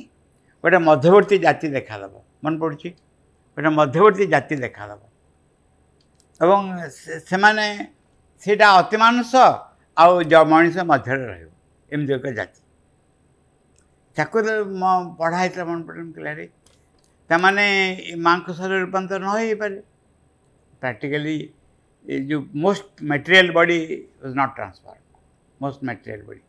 ଗୋଟେ 0.66 0.78
ମଧ୍ୟବର୍ତ୍ତୀ 0.90 1.36
ଜାତି 1.46 1.66
ଦେଖାଦେବ 1.76 2.14
ମନେ 2.46 2.56
ପଡ଼ୁଛି 2.62 2.88
ଗୋଟେ 3.56 3.70
ମଧ୍ୟବର୍ତ୍ତୀ 3.80 4.24
ଜାତି 4.34 4.54
ଦେଖାଦେବ 4.66 5.00
ଏବଂ 6.46 6.60
ସେମାନେ 7.32 7.66
ସେଇଟା 8.44 8.66
ଅତିମାନୁଷ 8.82 9.32
ଆଉ 10.02 10.12
ମଣିଷ 10.52 10.76
ମଧ୍ୟରେ 10.92 11.24
ରହିବ 11.32 11.50
ଏମିତି 11.94 12.12
ଏକ 12.18 12.26
ଜାତି 12.40 12.60
ତାକୁ 14.20 14.38
ପଢ଼ା 15.20 15.36
ହେଇଥିଲା 15.42 15.64
ମନେ 15.70 15.82
ପଡ଼େ 15.90 16.04
ପିଲାରେ 16.18 16.44
ତାମାନେ 17.32 17.66
ମାଆଙ୍କ 18.24 18.48
ସହ 18.60 18.68
ରୂପାନ୍ତର 18.84 19.18
ନ 19.26 19.28
ହେଇପାରେ 19.42 19.76
ପ୍ରାକ୍ଟିକାଲି 20.82 21.36
जो 22.10 22.40
most 22.60 23.02
material 23.10 23.50
body 23.54 23.78
was 24.24 24.34
not 24.36 24.54
transfer 24.54 24.94
most 25.62 25.84
material 25.84 26.24
body 26.26 26.40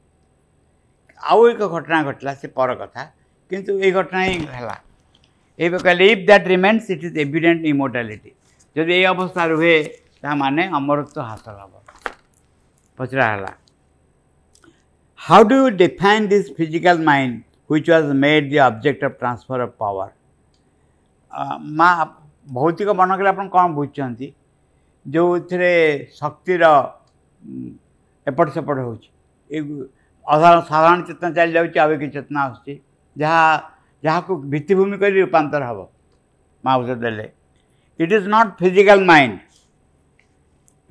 आउ 1.32 1.46
एक 1.48 1.58
घटना 1.68 2.02
घटला 2.12 2.34
से 2.34 2.48
पर 2.56 2.74
कथा 2.76 3.04
किंतु 3.50 3.78
ये 3.84 3.92
घटना 3.92 4.20
ही 4.20 4.34
है 4.50 4.68
ये 5.60 5.70
कहे 5.70 6.08
if 6.12 6.26
that 6.28 6.48
remains 6.48 6.90
it 6.92 7.04
is 7.06 7.18
evident 7.28 7.66
immortality 7.66 8.34
जदि 8.78 8.94
ये 8.94 9.04
अवस्था 9.06 9.46
रुहे 9.46 9.76
मैंने 10.42 10.66
अमरत्व 10.76 11.12
तो 11.16 11.22
हासिल 11.22 11.54
हम 11.54 11.72
पचराला 12.98 13.54
how 15.28 15.44
do 15.48 15.56
you 15.56 15.70
define 15.78 16.28
this 16.28 16.50
physical 16.56 17.00
mind 17.06 17.42
which 17.72 17.90
was 17.90 18.06
made 18.26 18.50
the 18.50 18.58
object 18.70 19.04
of 19.04 19.16
transfer 19.20 19.60
of 19.62 19.74
power 19.80 20.12
माँ 21.78 21.96
भौतिक 22.54 22.88
मन 23.00 23.16
कर 23.22 23.68
बुझे 23.74 24.32
ଯେଉଁଥିରେ 25.12 25.72
ଶକ୍ତିର 26.20 26.66
ଏପଟ 28.32 28.54
ସେପଟ 28.58 28.78
ହେଉଛି 28.88 29.10
ଏ 29.58 29.60
ସାଧାରଣ 30.28 31.08
ଚେତନା 31.08 31.36
ଚାଲିଯାଉଛି 31.40 31.78
ଆଉ 31.84 31.96
ଏକ 31.96 32.08
ଚେତନା 32.16 32.44
ଆସୁଛି 32.50 32.74
ଯାହା 33.24 33.42
ଯାହାକୁ 34.08 34.38
ଭିତ୍ତିଭୂମି 34.54 35.00
କରି 35.04 35.16
ରୂପାନ୍ତର 35.26 35.68
ହେବ 35.72 35.84
ମାଉସ 36.68 36.96
ଦେଲେ 37.04 37.26
it 38.04 38.14
is 38.20 38.28
not 38.36 38.56
physical 38.64 39.04
mind 39.12 39.38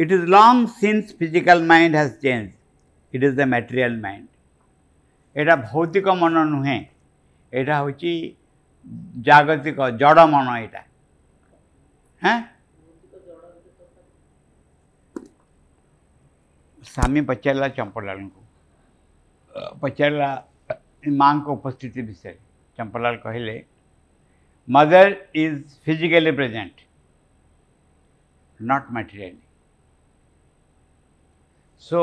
it 0.02 0.12
is 0.18 0.24
long 0.36 0.62
since 0.82 1.04
physical 1.20 1.62
mind 1.72 1.92
has 2.02 2.12
change 2.26 2.50
it 3.14 3.24
is 3.30 3.36
the 3.40 3.48
material 3.54 3.98
mind 4.04 4.28
ଏଇଟା 5.40 5.56
ଭୌତିକ 5.72 6.16
ମନ 6.22 6.46
ନୁହେଁ 6.54 6.78
ଏଇଟା 7.58 7.74
ହେଉଛି 7.82 8.14
ଜାଗତିକ 9.30 9.90
ଜଡ଼ 10.02 10.26
ମନ 10.36 10.56
ଏଇଟା 10.64 10.80
ହଁ 12.26 12.34
सामी 16.94 17.20
पचारा 17.28 17.66
चंपलाल 17.76 18.18
को 18.22 19.60
पचेला 19.82 20.26
माँ 21.20 21.28
को 21.44 21.52
उपस्थित 21.52 21.94
विषय 21.96 22.34
चंपलाल 22.78 23.14
कहले 23.24 23.54
mother 24.76 25.14
is 25.42 25.54
physically 25.84 26.30
present 26.40 26.80
not 28.72 28.90
materially 28.92 29.40
so 31.88 32.02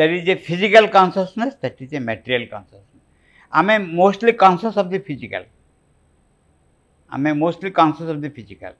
there 0.00 0.14
is 0.14 0.28
a 0.34 0.36
physical 0.50 0.86
consciousness 0.98 1.54
that 1.62 1.82
is 1.86 1.94
a 1.94 1.98
material 2.10 2.48
consciousness 2.56 3.46
um 3.62 3.70
mostly 4.02 4.32
conscious 4.42 4.78
of 4.84 4.92
the 4.94 5.00
physical 5.10 5.46
um 7.18 7.28
mostly 7.44 7.70
conscious 7.78 8.10
of 8.10 8.16
the 8.26 8.30
physical 8.40 8.74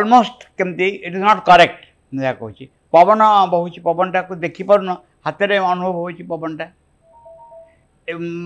almost 0.00 0.48
केमती 0.58 0.88
इट 0.96 1.12
इज 1.14 1.20
नॉट 1.28 1.38
करेक्ट 1.52 1.86
मुझे 2.14 2.32
कहूँ 2.42 2.52
ପବନ 2.94 3.22
ବହୁଛି 3.54 3.80
ପବନଟାକୁ 3.88 4.36
ଦେଖିପାରୁନ 4.44 4.88
ହାତରେ 5.26 5.56
ଅନୁଭବ 5.72 5.96
ହେଉଛି 6.08 6.24
ପବନଟା 6.32 6.66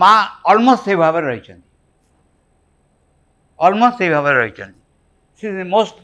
ମା 0.02 0.12
almost 0.50 0.82
ସେଇ 0.86 0.96
ଭାବରେ 1.02 1.26
ରହିଛନ୍ତି 1.32 1.68
ଅଲମୋଷ୍ଟ 3.66 3.96
ସେଇ 4.02 4.10
ଭାବରେ 4.14 4.36
ରହିଛନ୍ତି 4.42 4.74
ସେ 5.40 5.64
most 5.74 5.96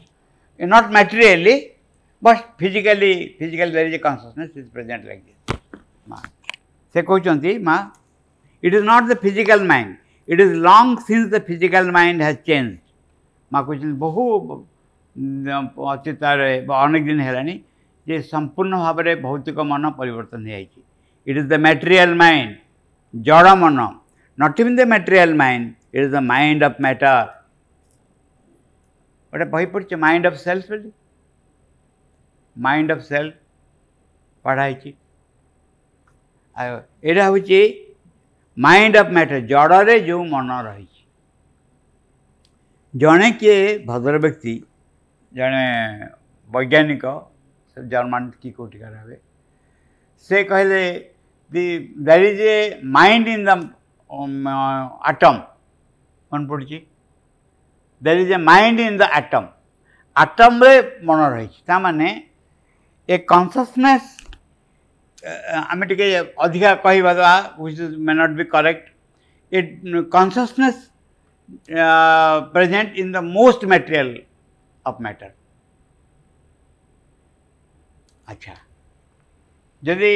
not 0.73 0.87
materially 0.97 1.55
but 2.27 2.41
physically 2.61 3.11
physically 3.39 3.71
there 3.77 3.87
is 3.89 3.97
a 3.99 4.01
consciousness 4.07 4.51
is 4.59 4.69
present 4.75 5.03
like 5.09 5.23
this 5.27 5.39
ମା 6.13 6.17
ସେ 6.93 6.99
କହୁଛନ୍ତି 7.11 7.51
ମା 7.69 7.77
it 8.65 8.75
is 8.79 8.85
not 8.91 9.07
the 9.11 9.13
physical 9.25 9.63
mind 9.71 9.91
it 10.31 10.41
is 10.45 10.55
long 10.69 10.95
since 11.07 11.25
the 11.35 11.37
physical 11.49 11.89
mind 11.97 12.19
has 12.27 12.39
change 12.47 12.67
ମା 13.53 13.59
କହୁଛନ୍ତି 13.67 13.93
ବହୁ 14.05 14.23
ଅତୀତରେ 15.95 16.49
ଅନେକ 16.83 17.03
ଦିନ 17.11 17.19
ହେଲାଣି 17.29 17.53
जे 18.09 18.19
संपूर्ण 18.21 18.77
भाव 18.83 18.99
में 19.05 19.21
भौतिक 19.21 19.59
मन 19.71 19.89
परिवर्तन 19.97 20.47
it 21.27 21.37
is 21.37 21.45
the 21.49 21.53
material 21.65 22.13
mind 22.21 22.55
जड़ 23.27 23.53
मन 23.63 23.77
not 24.43 24.59
in 24.59 24.75
the 24.75 24.87
material 24.93 25.33
mind 25.41 25.67
it 25.95 26.01
is 26.03 26.11
the 26.11 26.21
mind 26.31 26.63
of 26.69 26.75
matter 26.87 27.21
गोटे 29.35 29.45
बही 29.55 29.65
पढ़ 29.75 29.95
माइंड 30.05 30.25
अफ 30.27 30.33
सेल्फ 30.45 30.69
बोली 30.73 30.91
माइंड 32.69 32.91
अफ 32.91 33.01
सेल्फ 33.13 33.35
पढ़ाई 34.45 34.93
यहाँ 36.59 37.31
हूँ 37.31 37.47
माइंड 38.67 38.97
अफ 38.97 39.11
मैटर 39.19 39.39
जड़े 39.55 39.99
जो 40.11 40.23
मन 40.35 40.51
रही 40.67 40.87
जड़े 43.01 43.31
किए 43.41 43.61
भद्र 43.87 44.17
व्यक्ति 44.25 44.61
जड़े 45.39 45.67
वैज्ञानिक 46.57 47.05
German 47.77 48.31
Kikuti 48.41 48.79
Karabe. 48.81 49.17
Say 50.15 50.45
Kahile, 50.45 51.07
the, 51.49 51.89
there 51.95 52.23
is 52.23 52.39
a 52.39 52.81
mind 52.83 53.27
in 53.27 53.43
the 53.43 53.69
um, 54.11 55.39
मन 56.33 56.45
पड़ी 56.47 56.65
there 58.05 58.17
is 58.21 58.31
a 58.31 58.37
mind 58.37 58.79
in 58.79 58.97
the 58.97 59.01
atom 59.01 59.47
आटम्रे 60.21 60.75
मन 61.05 61.19
रही 61.33 61.47
ताने 61.67 62.09
ए 63.09 63.17
कनसने 63.31 63.93
आम 65.57 65.83
टे 65.89 66.13
अधिका 66.37 66.73
कहवा 66.85 67.31
which 67.61 67.81
may 67.97 68.13
not 68.21 68.37
be 68.37 68.43
correct 68.53 68.89
it 69.57 69.81
consciousness 70.13 70.77
present 71.73 72.95
in 73.01 73.11
the 73.11 73.23
most 73.33 73.65
material 73.73 74.17
of 74.85 74.97
matter 75.01 75.33
अच्छा 78.33 78.53
जदि 79.89 80.13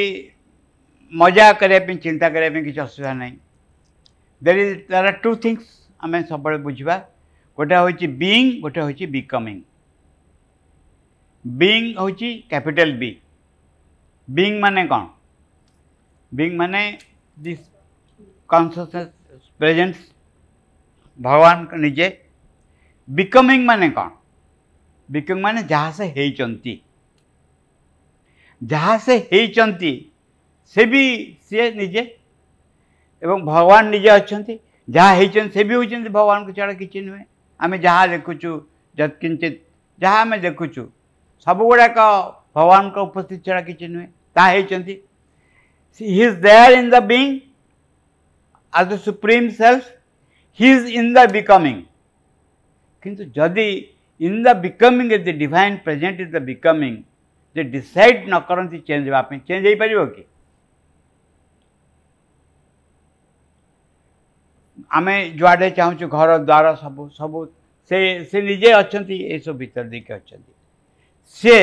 मजा 1.22 1.52
करने 1.62 1.96
चिंता 2.04 2.30
करने 2.36 2.62
किसी 2.64 2.80
असुविधा 2.86 3.14
ना 3.22 3.30
देर 4.50 4.58
इज 4.60 5.16
टू 5.24 5.36
थिंग्स 5.46 5.72
आम 6.06 6.22
सब 6.32 6.48
बुझा 6.68 6.98
गोटे 7.62 7.76
हूँ 7.86 7.92
बीइंग 8.22 8.62
गोटे 8.62 8.82
हूँ 8.88 9.10
बिकमिंग 9.18 9.62
बींग 11.64 11.98
हूँ 12.00 12.12
कैपिटल 12.50 12.92
बी 13.04 13.12
बींग 14.38 14.62
माने 14.62 14.86
कौन 14.94 15.10
बीइंग 16.38 16.58
माने 16.58 16.84
दिस 17.48 17.60
कन्सियस 18.54 19.10
प्रेजेन्स 19.60 20.08
भगवान 21.28 21.68
निजे 21.82 22.08
बिकमिंग 23.20 23.66
माने 23.68 23.90
कौन 24.00 24.12
बिकमिंग 25.14 25.44
माने 25.44 25.64
जहाँ 25.76 25.92
से 26.00 26.06
होती 26.42 26.80
जहाँ 28.70 28.98
से 29.06 29.20
से 30.74 30.84
भी 30.92 31.00
सी 31.50 31.70
निजे 31.76 32.00
एवं 33.24 33.42
भगवान 33.46 33.88
निजे 33.90 34.08
अच्छा 34.10 34.40
जहाँ 34.90 35.16
हो 35.16 35.82
भी 35.82 36.10
भगवान 36.10 36.46
को 36.46 36.52
छाड़ा 36.52 36.74
किसी 36.74 37.02
नुहे 37.06 37.22
आम 37.64 37.76
जहाँ 37.76 38.08
देखुचु 38.10 38.60
जत्किंचित 38.98 39.62
जहाँ 40.02 40.22
आम 40.22 40.36
देखुचु 40.46 40.86
सब 41.46 41.58
गुड़ाक 41.68 41.98
भगवान 42.58 42.90
का 42.96 43.02
उपस्थित 43.02 43.46
छाड़ा 43.46 43.62
किसी 43.70 43.88
नुहे 43.88 44.06
ताज 44.40 44.74
there 46.44 46.78
in 46.80 46.90
the 46.90 47.04
being 47.14 47.40
as 48.76 48.88
the 48.94 48.98
supreme 49.00 49.50
self 49.62 49.94
he 50.60 50.72
is 50.78 50.86
in 51.00 51.14
the 51.14 51.32
becoming 51.32 51.82
किंतु 53.04 53.24
जदि 53.40 53.70
in 54.28 54.44
the 54.44 54.56
becoming 54.62 55.12
is 55.14 55.22
the 55.30 55.36
divine 55.40 55.76
present 55.84 56.22
is 56.22 56.32
the 56.36 56.42
becoming 56.42 56.98
J 57.56 57.64
decide 57.64 58.26
न 58.34 58.40
करती 58.52 58.80
चेंज 58.88 59.08
होगा 59.08 59.22
चेंज 59.48 59.66
हो 59.66 59.76
पार 59.80 59.88
कि 60.10 60.26
आम 64.98 65.12
जुआडे 65.38 65.70
चाहूँ 65.78 66.10
घर 66.10 66.38
द्वार 66.46 66.76
सब 66.76 67.10
सब 67.18 67.46
से 67.90 68.00
से 68.32 68.42
निजे 68.42 68.72
अच्छा 68.72 69.00
ये 69.10 69.40
सब 69.46 69.58
भितर 69.58 69.84
देखिए 69.90 70.16
अच्छा 70.16 70.38
से 71.42 71.58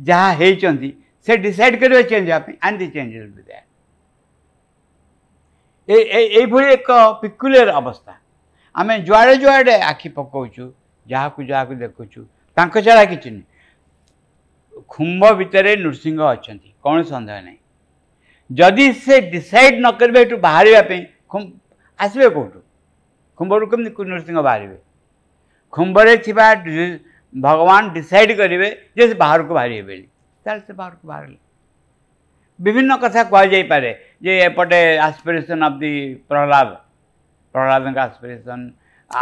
जहाँ 0.00 0.34
से 1.26 1.36
डिसाइड 1.36 1.80
करेंगे 1.80 2.02
चेंज 2.08 2.30
होगा 2.30 2.68
एंड 2.68 2.90
चेंज 2.92 3.14
एक 5.90 6.92
पिकुलर 7.22 7.68
अवस्था 7.68 8.18
आम 8.80 8.96
जुआडे 9.08 9.34
जुआडे 9.36 9.78
आखि 9.90 10.08
पकाचु 10.18 10.68
जहाँ 11.08 11.30
को 11.36 11.44
जहाँ 11.44 11.66
को 11.66 11.74
देखु 11.74 12.04
छाड़ा 12.82 13.04
कि 13.14 13.30
नहीं 13.30 13.42
खुंभ 14.90 15.24
भितर 15.38 15.66
नृसिंह 15.84 16.22
अच्छा 16.28 16.54
कौन 16.82 17.02
सन्देह 17.10 17.40
ना 17.42 17.52
जदि 18.60 18.92
से 19.06 19.20
डिसाइड 19.30 19.84
न 19.86 19.90
करेंगे 20.00 20.20
ये 20.20 20.36
बाहर 20.46 20.68
आसवे 22.04 22.28
कौट 22.36 22.52
खुंभर 23.38 23.64
कम 23.74 23.80
नृसिंह 24.12 24.40
बाहर 24.42 24.76
खुंभरे 25.72 26.14
भगवान 27.46 27.92
डिसाइड 27.92 28.36
करेंगे 28.36 28.70
जे 28.96 29.06
से 29.08 29.14
बाहर 29.24 29.42
को 29.46 29.54
बाहर 29.54 30.02
से 30.66 30.72
बाहर 30.72 30.90
को 30.90 31.08
बाहर 31.08 31.26
विभिन्न 32.64 32.96
कथा 33.04 33.22
कह 33.32 33.44
जाए 33.52 33.92
जे 34.24 34.40
एपटे 34.44 34.80
aspiration 35.06 35.62
of 35.68 35.78
the 35.80 35.92
Prahlad 36.28 36.66
Prahlad 37.52 37.98
aspiration 37.98 38.72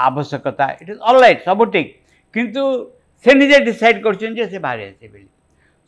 आवश्यकता 0.08 0.70
इट 0.82 0.90
इज 0.90 0.98
अल 1.08 1.20
राइट 1.20 1.44
सब 1.44 1.70
ठीक 1.72 1.96
किंतु 2.34 2.62
से 3.24 3.34
निजे 3.34 3.58
डिसाइड 3.64 4.02
कर 4.04 4.58
बाहरी 4.58 4.82
आसे 4.88 5.08
बोली 5.08 5.28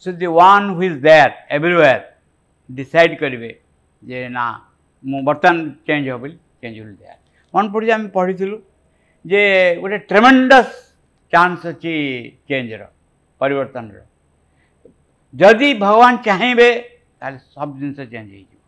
so 0.02 0.10
the 0.20 0.26
one 0.38 0.64
who 0.74 0.80
is 0.90 0.94
there 1.08 1.28
everywhere 1.56 2.00
decide 2.78 3.12
କରିବେ 3.20 3.50
ଯେ 4.10 4.18
ନା 4.36 4.46
ମୁଁ 5.12 5.18
ବର୍ତ୍ତମାନ 5.28 5.58
ଚେଞ୍ଜ 5.88 6.06
ହେବ 6.10 6.18
ବୋଲି 6.24 6.36
ଚେଞ୍ଜ 6.64 6.76
ବୋଲି 6.84 6.94
ଦେୟାର 6.94 7.20
ମନେ 7.54 7.68
ପଡ଼ୁଛି 7.74 7.92
ଆମେ 7.96 8.08
ପଢ଼ିଥିଲୁ 8.16 8.56
ଯେ 9.32 9.40
ଗୋଟେ 9.82 9.98
ଟ୍ରେମେଣ୍ଡସ୍ 10.12 10.72
ଚାନ୍ସ 11.34 11.60
ଅଛି 11.72 11.92
ଚେଞ୍ଜର 12.52 12.82
ପରିବର୍ତ୍ତନର 13.42 13.98
ଯଦି 15.42 15.70
ଭଗବାନ 15.84 16.12
ଚାହିଁବେ 16.28 16.68
ତାହେଲେ 17.18 17.38
ସବୁ 17.54 17.72
ଜିନିଷ 17.82 17.98
ଚେଞ୍ଜ 18.14 18.28
ହେଇଯିବ 18.36 18.58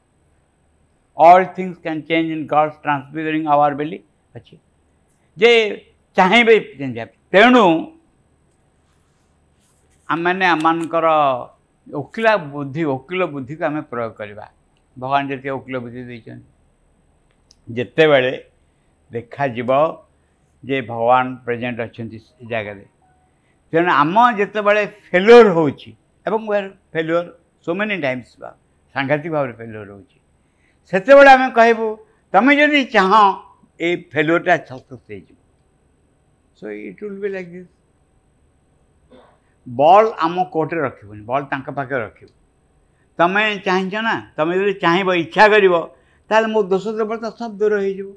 all 1.28 1.44
things 1.56 1.80
can 1.86 2.02
change 2.10 2.26
in 2.36 2.44
gods 2.54 2.74
transfiguring 2.86 3.42
our 3.52 3.72
ବୋଲି 3.80 3.98
ଅଛି 4.36 4.54
ଯେ 5.44 5.50
ଚାହିଁବେ 6.20 6.54
ଚେଞ୍ଜ 6.78 6.94
ହେବ 7.02 7.10
ତେଣୁ 7.34 7.66
ଆମମାନେ 10.12 10.46
ଆମମାନଙ୍କର 10.54 11.06
ଓକିଲା 12.00 12.32
ବୁଦ୍ଧି 12.54 12.82
ଓକିଲ 12.94 13.22
ବୁଦ୍ଧିକୁ 13.34 13.62
ଆମେ 13.68 13.80
ପ୍ରୟୋଗ 13.92 14.10
କରିବା 14.20 14.46
ଭଗବାନ 15.04 15.22
ଯେତିକି 15.30 15.50
ଓକିଲ 15.58 15.76
ବୁଦ୍ଧି 15.84 16.02
ଦେଇଛନ୍ତି 16.10 16.48
ଯେତେବେଳେ 17.78 18.32
ଦେଖାଯିବ 19.16 19.70
ଯେ 20.70 20.76
ଭଗବାନ 20.92 21.24
ପ୍ରେଜେଣ୍ଟ 21.46 21.78
ଅଛନ୍ତି 21.88 22.18
ଏ 22.42 22.44
ଜାଗାରେ 22.52 22.84
ତେଣୁ 23.70 23.90
ଆମ 24.02 24.16
ଯେତେବେଳେ 24.40 24.82
ଫେଲୁଅର୍ 25.10 25.50
ହେଉଛି 25.56 25.90
ଏବଂ 26.28 26.40
ଫେଲୁଅର୍ 26.96 27.28
ସୋ 27.66 27.70
ମେନି 27.80 27.96
ଟାଇମ୍ସ 28.06 28.32
ସାଂଘାତିକ 28.94 29.30
ଭାବରେ 29.36 29.52
ଫେଲୁଅର୍ 29.62 29.88
ହେଉଛି 29.94 30.18
ସେତେବେଳେ 30.90 31.30
ଆମେ 31.36 31.48
କହିବୁ 31.60 31.86
ତୁମେ 32.36 32.52
ଯଦି 32.60 32.80
ଚାହଁ 32.96 33.24
ଏ 33.86 33.88
ଫେଲୁଅର୍ଟା 34.14 34.54
ସକ୍ସେସ୍ 34.70 35.06
ହେଇଯିବ 35.12 35.38
so 36.60 36.64
it 36.88 37.00
will 37.10 37.20
be 37.22 37.28
like 37.36 37.50
this 37.56 37.70
ball 39.76 40.08
ଆମ 40.26 40.42
କୋର୍ଟରେ 40.54 40.80
ରଖିବୁନି 40.86 41.22
ବଲ୍ 41.30 41.44
ତାଙ୍କ 41.50 41.68
ପାଖରେ 41.78 42.00
ରଖିବୁ 42.06 42.32
ତୁମେ 43.20 43.44
ଚାହିଁଛ 43.66 43.94
ନା 44.08 44.14
ତୁମେ 44.40 44.54
ଯଦି 44.60 44.74
ଚାହିଁବ 44.84 45.08
ଇଚ୍ଛା 45.24 45.44
କରିବ 45.54 45.74
ତାହେଲେ 46.32 46.46
ମୋ 46.54 46.60
ଦୋଷ 46.72 46.84
ଦୁର୍ବଳତା 46.98 47.30
ସବୁ 47.40 47.54
ଦୂର 47.62 47.72
ହେଇଯିବ 47.84 48.10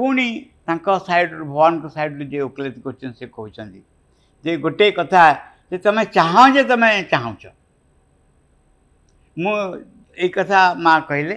ପୁଣି 0.00 0.26
ତାଙ୍କ 0.70 0.86
ସାଇଡ଼ରୁ 1.08 1.44
ଭଗବାନଙ୍କ 1.52 1.86
ସାଇଡ଼ରୁ 1.96 2.24
ଯିଏ 2.32 2.42
ଓକିଲାତି 2.48 2.80
କରୁଛନ୍ତି 2.88 3.18
ସେ 3.24 3.26
କହୁଛନ୍ତି 3.38 3.80
ଯେ 4.48 4.56
ଗୋଟିଏ 4.66 4.90
କଥା 5.00 5.22
ଯେ 5.72 5.76
ତୁମେ 5.86 6.02
ଚାହଁ 6.18 6.44
ଯେ 6.58 6.62
ତୁମେ 6.72 6.90
ଚାହୁଁଛ 7.14 7.42
ମୁଁ 9.46 9.54
ଏଇ 10.24 10.28
କଥା 10.38 10.60
ମା' 10.86 10.98
କହିଲେ 11.12 11.36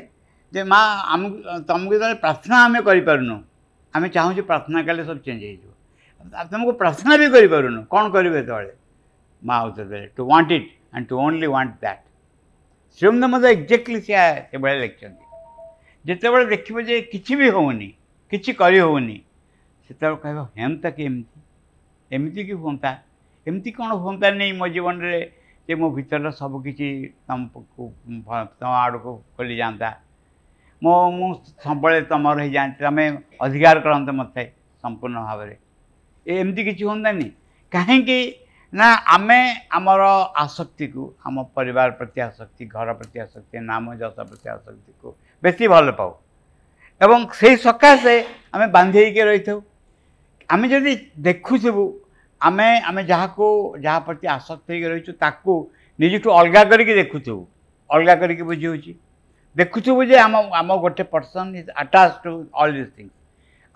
ଯେ 0.55 0.61
ମା 0.75 0.81
ଆମକୁ 1.13 1.37
ତୁମକୁ 1.71 1.91
ଯେତେବେଳେ 1.95 2.19
ପ୍ରାର୍ଥନା 2.25 2.57
ଆମେ 2.67 2.79
କରିପାରୁନୁ 2.91 3.37
ଆମେ 3.97 4.07
ଚାହୁଁଛୁ 4.19 4.41
ପ୍ରାର୍ଥନା 4.51 4.77
କଲେ 4.89 5.01
ସବୁ 5.11 5.19
ଚେଞ୍ଜ 5.29 5.41
ହେଇଯିବ 5.49 5.74
ଆଉ 6.41 6.45
ତୁମକୁ 6.51 6.71
ପ୍ରାର୍ଥନା 6.81 7.13
ବି 7.21 7.27
କରିପାରୁନୁ 7.35 7.79
କ'ଣ 7.93 8.03
କରିବୁ 8.15 8.35
ଯେତେବେଳେ 8.39 8.71
ମା 9.49 9.55
ଆଉ 9.63 9.69
ଦେଲେ 9.79 9.99
to 10.15 10.21
want 10.31 10.49
it 10.59 10.69
and 10.93 11.03
to 11.11 11.15
only 11.25 11.47
want 11.55 11.73
that 11.83 12.03
ଶ୍ରୀମନ୍ଦ 12.97 13.23
ମଧ୍ୟ 13.33 13.47
ଏକ୍ଜାକ୍ଟଲି 13.57 13.99
ସେ 14.07 14.13
ସେଭଳିଆ 14.53 14.77
ଲେଖିଛନ୍ତି 14.85 15.25
ଯେତେବେଳେ 16.09 16.45
ଦେଖିବ 16.53 16.77
ଯେ 16.89 16.95
କିଛି 17.13 17.33
ବି 17.43 17.47
ହେଉନି 17.57 17.89
କିଛି 18.31 18.51
କରି 18.63 18.77
ହେଉନି 18.85 19.17
ସେତେବେଳେ 19.87 20.17
କହିବ 20.25 20.39
ହେନ୍ତା 20.61 20.89
କି 20.97 21.03
ଏମିତି 21.09 21.41
ଏମିତି 22.15 22.41
କି 22.49 22.55
ହୁଅନ୍ତା 22.63 22.91
ଏମିତି 23.49 23.69
କ'ଣ 23.77 23.89
ହୁଅନ୍ତାନି 24.05 24.47
ମୋ 24.61 24.67
ଜୀବନରେ 24.77 25.19
ଯେ 25.69 25.73
ମୋ 25.81 25.85
ଭିତରର 25.97 26.29
ସବୁକିଛି 26.41 26.89
ତୁମକୁ 27.29 27.59
ତୁମ 28.59 28.71
ଆଡ଼କୁ 28.85 29.11
ଖୋଲିଯାଆନ୍ତା 29.37 29.89
ମୋ 30.85 30.93
ମୁଁ 31.19 31.29
ସବୁବେଳେ 31.65 31.99
ତୁମର 32.13 32.35
ହେଇଯାଆନ୍ତି 32.45 32.79
ତୁମେ 32.87 33.05
ଅଧିକାର 33.45 33.77
କରନ୍ତ 33.85 34.07
ମୋତେ 34.21 34.43
ସମ୍ପୂର୍ଣ୍ଣ 34.83 35.17
ଭାବରେ 35.29 35.55
ଏମିତି 36.33 36.63
କିଛି 36.67 36.83
ହୁଅନ୍ତାନି 36.89 37.27
କାହିଁକି 37.75 38.17
ନା 38.79 38.87
ଆମେ 39.15 39.39
ଆମର 39.77 40.03
ଆସକ୍ତିକୁ 40.43 41.03
ଆମ 41.29 41.43
ପରିବାର 41.57 41.97
ପ୍ରତି 41.99 42.19
ଆସକ୍ତି 42.27 42.63
ଘର 42.75 42.93
ପ୍ରତି 43.01 43.19
ଆସକ୍ତି 43.25 43.55
ନାମ 43.69 43.95
ଯଶ 44.01 44.17
ପ୍ରତି 44.31 44.47
ଆସକ୍ତିକୁ 44.55 45.13
ବେଶୀ 45.47 45.65
ଭଲ 45.73 45.87
ପାଉ 45.99 46.11
ଏବଂ 47.05 47.19
ସେଇ 47.39 47.55
ସକାଶେ 47.65 48.15
ଆମେ 48.55 48.65
ବାନ୍ଧି 48.75 48.97
ହେଇକି 49.03 49.21
ରହିଥାଉ 49.29 49.57
ଆମେ 50.53 50.65
ଯଦି 50.73 50.91
ଦେଖୁଥିବୁ 51.27 51.85
ଆମେ 52.47 52.67
ଆମେ 52.89 53.01
ଯାହାକୁ 53.13 53.45
ଯାହା 53.85 53.99
ପ୍ରତି 54.07 54.25
ଆସକ୍ତ 54.37 54.65
ହେଇକି 54.73 54.87
ରହିଛୁ 54.93 55.11
ତାକୁ 55.23 55.53
ନିଜଠୁ 56.03 56.29
ଅଲଗା 56.39 56.61
କରିକି 56.71 56.93
ଦେଖୁଥିବୁ 57.01 57.41
ଅଲଗା 57.95 58.13
କରିକି 58.21 58.43
ବୁଝି 58.49 58.65
ହେଉଛି 58.69 58.91
ଦେଖୁଥିବୁ 59.59 60.01
ଯେ 60.11 60.17
ଆମ 60.27 60.35
ଆମ 60.61 60.69
ଗୋଟେ 60.83 61.03
person 61.15 61.49
is 61.61 61.69
attach 61.83 62.13
to 62.23 62.31
all 62.63 62.73
this 62.79 62.91
things 62.97 63.14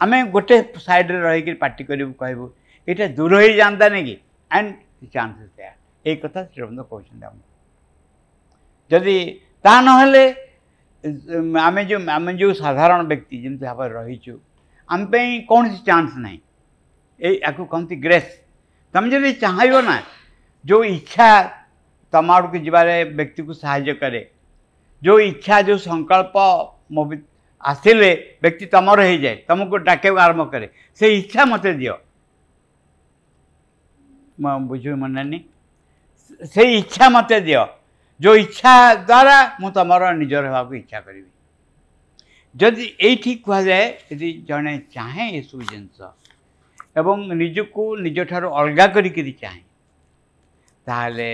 ଆମେ 0.04 0.18
ଗୋଟେ 0.34 0.58
ସାଇଡ଼୍ରେ 0.86 1.20
ରହିକି 1.28 1.54
ପାର୍ଟି 1.64 1.84
କରିବୁ 1.90 2.12
କହିବୁ 2.22 2.46
ଏଇଟା 2.92 3.06
ଦୂର 3.18 3.34
ହେଇଯାଆନ୍ତାନି 3.44 4.00
କି 4.10 4.14
ଆଣ୍ଡ 4.60 5.10
ଚାନ୍ସେସ୍ 5.16 5.50
ଦେୟାର 5.58 5.74
ଏଇ 6.12 6.16
କଥା 6.24 6.40
ଶ୍ରୀରବିନ୍ଦ 6.54 6.82
କହୁଛନ୍ତି 6.92 7.26
ଆମକୁ 7.30 7.44
ଯଦି 8.94 9.18
ତା 9.68 9.74
ନହେଲେ 9.88 10.24
ଆମେ 11.68 11.82
ଯେଉଁ 11.90 12.02
ଆମେ 12.18 12.32
ଯେଉଁ 12.40 12.54
ସାଧାରଣ 12.64 13.00
ବ୍ୟକ୍ତି 13.12 13.36
ଯେମିତି 13.44 13.66
ଭାବରେ 13.72 13.92
ରହିଛୁ 14.00 14.34
ଆମ 14.94 15.00
ପାଇଁ 15.16 15.32
କୌଣସି 15.52 15.80
ଚାନ୍ସ 15.90 16.12
ନାହିଁ 16.26 16.40
ଏଇ 17.28 17.36
ୟାକୁ 17.50 17.64
କହନ୍ତି 17.74 17.96
ଗ୍ରେସ୍ 18.08 18.32
ତୁମେ 18.96 19.08
ଯଦି 19.14 19.30
ଚାହିଁବ 19.44 19.78
ନା 19.90 19.96
ଯେଉଁ 20.70 20.84
ଇଚ୍ଛା 20.98 21.30
ତମ 22.14 22.28
ଆଡ଼କୁ 22.36 22.58
ଯିବାରେ 22.68 22.96
ବ୍ୟକ୍ତିକୁ 23.20 23.52
ସାହାଯ୍ୟ 23.64 23.92
କରେ 24.04 24.22
ଯେଉଁ 25.06 25.20
ଇଚ୍ଛା 25.32 25.56
ଯେଉଁ 25.68 25.80
ସଂକଳ୍ପ 25.90 26.36
ମୋ 26.96 27.04
ଆସିଲେ 27.72 28.10
ବ୍ୟକ୍ତି 28.43 28.65
ତୁମର 28.74 29.00
ହେଇଯାଏ 29.10 29.36
ତୁମକୁ 29.48 29.76
ଡାକିବାକୁ 29.88 30.19
ଆରମ୍ଭ 30.26 30.43
କରେ 30.54 30.67
ସେ 31.00 31.06
ଇଚ୍ଛା 31.19 31.43
ମୋତେ 31.52 31.72
ଦିଅ 31.80 31.93
ବୁଝିବି 34.69 34.95
ମନାନି 35.04 35.39
ସେଇ 36.54 36.69
ଇଚ୍ଛା 36.82 37.06
ମୋତେ 37.15 37.38
ଦିଅ 37.48 37.63
ଯେଉଁ 38.24 38.36
ଇଚ୍ଛା 38.45 38.74
ଦ୍ୱାରା 39.10 39.38
ମୁଁ 39.62 39.69
ତୁମର 39.78 40.02
ନିଜର 40.22 40.43
ହେବାକୁ 40.52 40.74
ଇଚ୍ଛା 40.84 41.00
କରିବି 41.08 41.32
ଯଦି 42.62 42.86
ଏଇଠି 43.08 43.32
କୁହାଯାଏ 43.45 43.86
ଯଦି 44.10 44.30
ଜଣେ 44.50 44.74
ଚାହେଁ 44.95 45.28
ଏସବୁ 45.39 45.62
ଜିନିଷ 45.72 46.00
ଏବଂ 47.00 47.17
ନିଜକୁ 47.41 47.84
ନିଜଠାରୁ 48.06 48.48
ଅଲଗା 48.60 48.86
କରିକିରି 48.95 49.34
ଚାହେଁ 49.43 49.63
ତାହେଲେ 50.88 51.30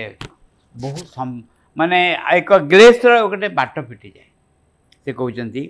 ବହୁ 0.82 0.98
ମାନେ 1.78 1.98
ଏକ 2.38 2.50
ଗ୍ରେସ୍ର 2.72 3.10
ଗୋଟେ 3.30 3.48
ବାଟ 3.58 3.74
ଫିଟିଯାଏ 3.88 4.28
ସେ 5.02 5.10
କହୁଛନ୍ତି 5.20 5.62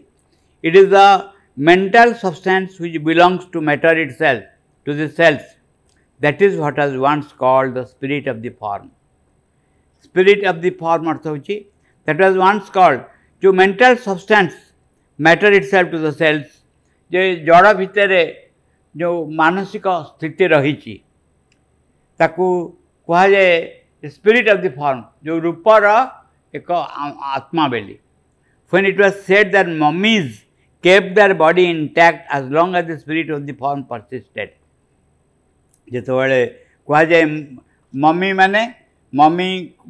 It 0.69 0.75
is 0.79 0.87
the 0.91 1.31
mental 1.57 2.13
substance 2.23 2.81
which 2.81 2.95
belongs 3.09 3.43
to 3.53 3.61
matter 3.61 3.91
itself, 4.05 4.43
to 4.85 4.95
the 5.01 5.09
self. 5.09 5.43
That 6.21 6.41
is 6.47 6.57
what 6.63 6.77
was 6.79 6.97
once 6.99 7.29
called 7.43 7.75
the 7.75 7.85
spirit 7.85 8.27
of 8.27 8.43
the 8.43 8.49
form. 8.51 8.91
Spirit 10.01 10.43
of 10.45 10.61
the 10.63 10.71
form, 10.71 11.05
Arthavuchi, 11.05 11.67
that 12.07 12.19
was 12.19 12.37
once 12.49 12.69
called 12.79 13.05
जो 13.43 13.53
mental 13.53 13.95
substance 14.07 14.53
matter 15.27 15.53
itself 15.71 15.91
to 15.91 15.99
the 16.07 16.11
cells 16.23 16.47
ଯେ 17.15 17.23
ଜଡ଼ 17.49 17.69
ଭିତରେ 17.81 18.21
ଯେଉଁ 19.01 19.19
ମାନସିକ 19.41 19.93
ସ୍ଥିତି 20.07 20.47
ରହିଛି 20.55 20.95
ତାକୁ 22.23 22.47
କୁହାଯାଏ 23.11 23.53
ସ୍ପିରିଟ୍ 24.15 24.49
ଅଫ୍ 24.55 24.63
ଦି 24.65 24.71
ଫର୍ମ 24.81 25.07
ଯେଉଁ 25.29 25.39
ରୂପର 25.45 25.95
ଏକ 26.61 26.81
ଆତ୍ମା 27.05 27.69
ବୋଲି 27.75 27.99
when 28.71 28.89
it 28.91 29.01
was 29.05 29.21
set 29.29 29.49
that 29.55 29.75
mummies 29.85 30.35
kept 30.87 31.09
their 31.19 31.35
body 31.43 31.63
intact 31.75 32.21
as 32.39 32.45
long 32.57 32.69
as 32.79 32.85
the 32.91 32.97
spirit 33.05 33.29
of 33.37 33.41
the 33.49 33.55
form 33.63 33.81
persisted. 33.93 34.51
ଯେତେବେଳେ 35.95 36.39
କୁହାଯାଏ 36.89 37.27
ମମି 38.05 38.29
ମାନେ 38.41 38.63
ମମି 39.21 39.47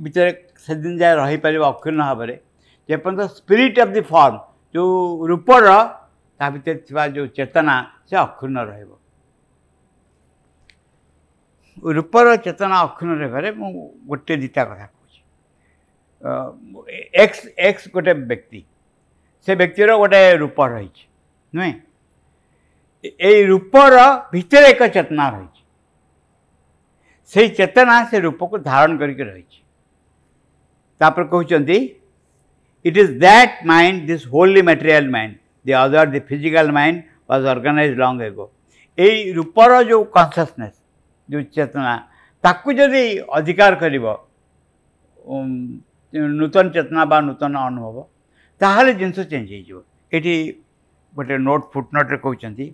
ଭିତରେ 0.07 0.33
ସେଦିନ 0.67 0.93
ଯାଏ 1.03 1.15
ରହିପାରିବ 1.21 1.65
ଅକ୍ଷୁର୍ଣ୍ଣ 1.73 2.03
ଭାବରେ 2.11 2.35
ଯେପର୍ଯ୍ୟନ୍ତ 2.91 3.23
ସ୍ପିରିଟ୍ 3.39 3.77
ଅଫ୍ 3.85 3.93
ଦି 3.97 4.03
ଫର୍ମ 4.11 4.37
ଯେଉଁ 4.75 4.93
ରୂପର 5.31 5.71
ତା 6.43 6.47
ଭିତରେ 6.55 6.79
ଥିବା 6.91 7.03
ଯେଉଁ 7.17 7.29
ଚେତନା 7.39 7.75
ସେ 8.11 8.15
ଅକ୍ଷୁର୍ଣ୍ଣ 8.25 8.59
ରହିବ 8.71 8.93
ରୂପର 11.99 12.29
ଚେତନା 12.47 12.77
ଅକ୍ଷୁର୍ଣ୍ଣ 12.87 13.15
ରହିବାରେ 13.23 13.49
ମୁଁ 13.61 13.71
ଗୋଟେ 14.13 14.35
ଦୁଇଟା 14.45 14.63
କଥା 14.71 14.87
କହୁଛି 14.95 15.21
ଏକ୍ସ 17.27 17.41
ଏକ୍ସ 17.73 17.85
ଗୋଟେ 17.99 18.15
ବ୍ୟକ୍ତି 18.33 18.61
ସେ 19.47 19.55
ବ୍ୟକ୍ତିର 19.61 19.91
ଗୋଟେ 20.01 20.21
ରୂପ 20.43 20.67
ରହିଛି 20.75 21.05
ନୁହେଁ 21.57 21.73
ଏଇ 23.31 23.43
ରୂପର 23.51 24.07
ଭିତରେ 24.33 24.71
ଏକ 24.75 24.89
ଚେତନା 24.97 25.27
ରହିଛି 25.35 25.63
ସେଇ 27.33 27.53
ଚେତନା 27.59 27.97
ସେ 28.13 28.23
ରୂପକୁ 28.25 28.61
ଧାରଣ 28.71 28.99
କରିକି 29.03 29.25
ରହିଛି 29.31 29.61
ତାପରେ 31.03 31.27
କହୁଛନ୍ତି 31.35 31.77
it 32.89 32.99
is 33.05 33.13
that 33.23 33.63
mind 33.71 34.01
this 34.11 34.25
wholly 34.35 34.63
material 34.71 35.09
mind 35.17 35.33
the 35.67 35.73
other 35.83 36.09
the 36.17 36.21
physical 36.33 36.71
mind 36.79 36.97
was 37.31 37.47
organise 37.55 37.95
long 38.03 38.23
ago 38.29 38.47
ଏଇ 39.05 39.17
ରୂପର 39.39 39.71
ଯେଉଁ 39.91 40.03
କନସିୟସନେସ୍ 40.17 40.77
ଯେଉଁ 41.31 41.43
ଚେତନା 41.57 41.95
ତାକୁ 42.47 42.69
ଯଦି 42.81 43.05
ଅଧିକାର 43.39 43.73
କରିବ 43.85 44.05
ନୂତନ 46.41 46.67
ଚେତନା 46.77 47.03
ବା 47.13 47.19
ନୂତନ 47.31 47.55
ଅନୁଭବ 47.71 47.97
ତାହେଲେ 48.65 48.93
ଜିନିଷ 49.01 49.25
ଚେଞ୍ଜ 49.31 49.49
ହେଇଯିବ 49.57 49.79
ଏଠି 50.17 50.35
ଗୋଟେ 51.21 51.37
ନୋଟ୍ 51.47 51.65
ଫୁଟନୋଟ୍ରେ 51.73 52.19
କହିଛନ୍ତି 52.27 52.67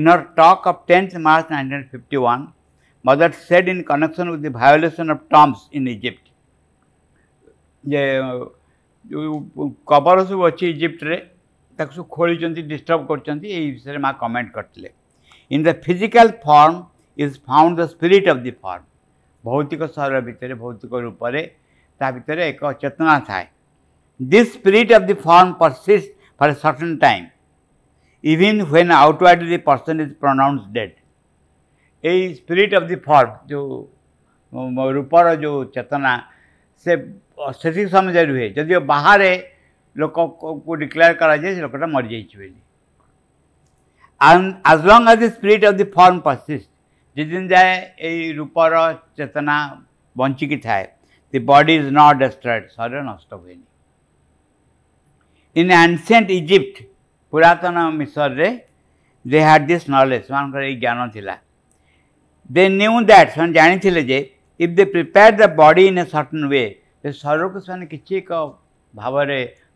in 0.00 0.08
our 0.12 0.22
talk 0.38 0.68
of 0.70 0.78
tenth 0.92 1.22
March 1.26 1.52
nineteen 1.54 1.86
fifty 1.92 2.18
one 2.26 2.44
mother 3.08 3.32
said 3.48 3.66
in 3.72 3.82
connection 3.90 4.30
with 4.32 4.44
the 4.46 4.50
violation 4.60 5.10
of 5.14 5.24
terms 5.34 5.66
in 5.80 5.88
Egypt 5.96 6.24
ଯେ 7.94 8.02
କବର 9.92 10.24
ସବୁ 10.30 10.46
ଅଛି 10.50 10.64
ଇଜିପ୍ଟରେ 10.76 11.18
ତାକୁ 11.78 11.92
ସବୁ 11.98 12.04
ଖୋଳିଛନ୍ତି 12.18 12.62
ଡିଷ୍ଟର୍ବ 12.72 13.00
କରୁଛନ୍ତି 13.10 13.48
ଏଇ 13.58 13.68
ବିଷୟରେ 13.76 13.98
ମା 14.06 14.12
କମେଣ୍ଟ 14.22 14.48
କରିଥିଲେ 14.56 14.90
in 15.58 15.64
the 15.68 15.76
physical 15.86 16.32
form 16.46 16.74
is 17.26 17.38
found 17.50 17.76
the 17.82 17.86
spirit 17.94 18.26
of 18.34 18.40
the 18.48 18.52
form 18.64 18.82
ଭୌତିକ 19.50 19.82
ଶରୀର 19.96 20.20
ଭିତରେ 20.30 20.54
ଭୌତିକ 20.64 20.92
ରୂପରେ 21.08 21.42
ତା 22.00 22.06
ଭିତରେ 22.16 22.42
ଏକ 22.52 22.62
ଚେତନା 22.82 23.14
ଥାଏ 23.30 23.46
This 24.20 24.52
spirit 24.54 24.90
of 24.90 25.06
the 25.06 25.14
form 25.14 25.54
persists 25.54 26.10
for 26.36 26.48
a 26.48 26.54
certain 26.54 26.98
time, 26.98 27.30
even 28.20 28.68
when 28.68 28.90
outwardly 28.90 29.48
the 29.48 29.58
person 29.58 30.00
is 30.00 30.12
pronounced 30.14 30.72
dead. 30.72 30.92
ये 32.04 32.34
स्पिरिट 32.34 32.74
ऑफ 32.74 32.82
द 32.90 32.96
फॉर्म 33.04 33.30
जो 33.48 34.90
रूपर 34.98 35.34
जो 35.40 35.52
चेतना 35.74 36.14
से 36.84 36.96
ସେତିକି 36.96 37.90
ସମୟ 37.90 38.14
ଯାଏ 38.14 38.24
ରୁହେ 38.28 38.46
ଯଦିଓ 38.56 38.78
ବାହାରେ 38.90 39.28
ଲୋକକୁ 40.02 40.76
ଡିକ୍ଲେୟାର 40.82 41.14
କରାଯାଏ 41.20 41.54
ସେ 41.54 41.60
ଲୋକଟା 41.66 41.88
ମରିଯାଇଛି 41.94 42.38
ବୋଲି 42.38 42.50
as 44.30 44.88
long 44.90 45.08
as 45.12 45.20
the 45.22 45.28
spirit 45.36 45.66
of 45.70 45.76
the 45.82 45.86
form 45.96 46.20
persist 46.26 47.22
ଯେଦିନ 47.22 47.54
ଯାଏ 47.54 47.78
ଏଇ 48.10 48.24
ରୂପର 48.40 48.82
ଚେତନା 49.20 49.58
ବଞ୍ଚିକି 50.22 50.60
ଥାଏ 50.68 50.84
the 51.32 51.44
body 51.52 51.74
is 51.82 51.90
not 52.02 52.20
destroyed 52.24 52.68
ଶରୀର 52.76 53.04
ନଷ୍ଟ 53.12 53.40
ହୁଏନି 53.42 53.64
इन 55.60 55.70
एनसेंट 55.72 56.30
इजिप्ट 56.30 56.82
पुरतन 57.32 57.78
मिसर 57.94 58.32
रे 58.40 58.48
दे 59.32 59.40
हाड 59.44 59.62
दिस् 59.70 59.88
नलेज 59.90 60.26
मानकर 60.34 60.68
ज्ञान 60.84 61.10
था 61.14 61.34
दे 62.58 62.66
दैट 63.12 63.30
से 63.38 63.48
जानी 63.56 64.18
if 64.64 64.70
they 64.80 64.84
prepare 64.94 65.34
the 65.40 65.48
body 65.56 65.86
in 65.86 65.98
a 66.04 66.04
certain 66.14 66.44
way 66.54 66.62
शरीर 67.18 67.46
को 67.56 67.60
से 67.66 67.86
कि 67.96 68.14
एक 68.16 68.30
भाव 69.02 69.20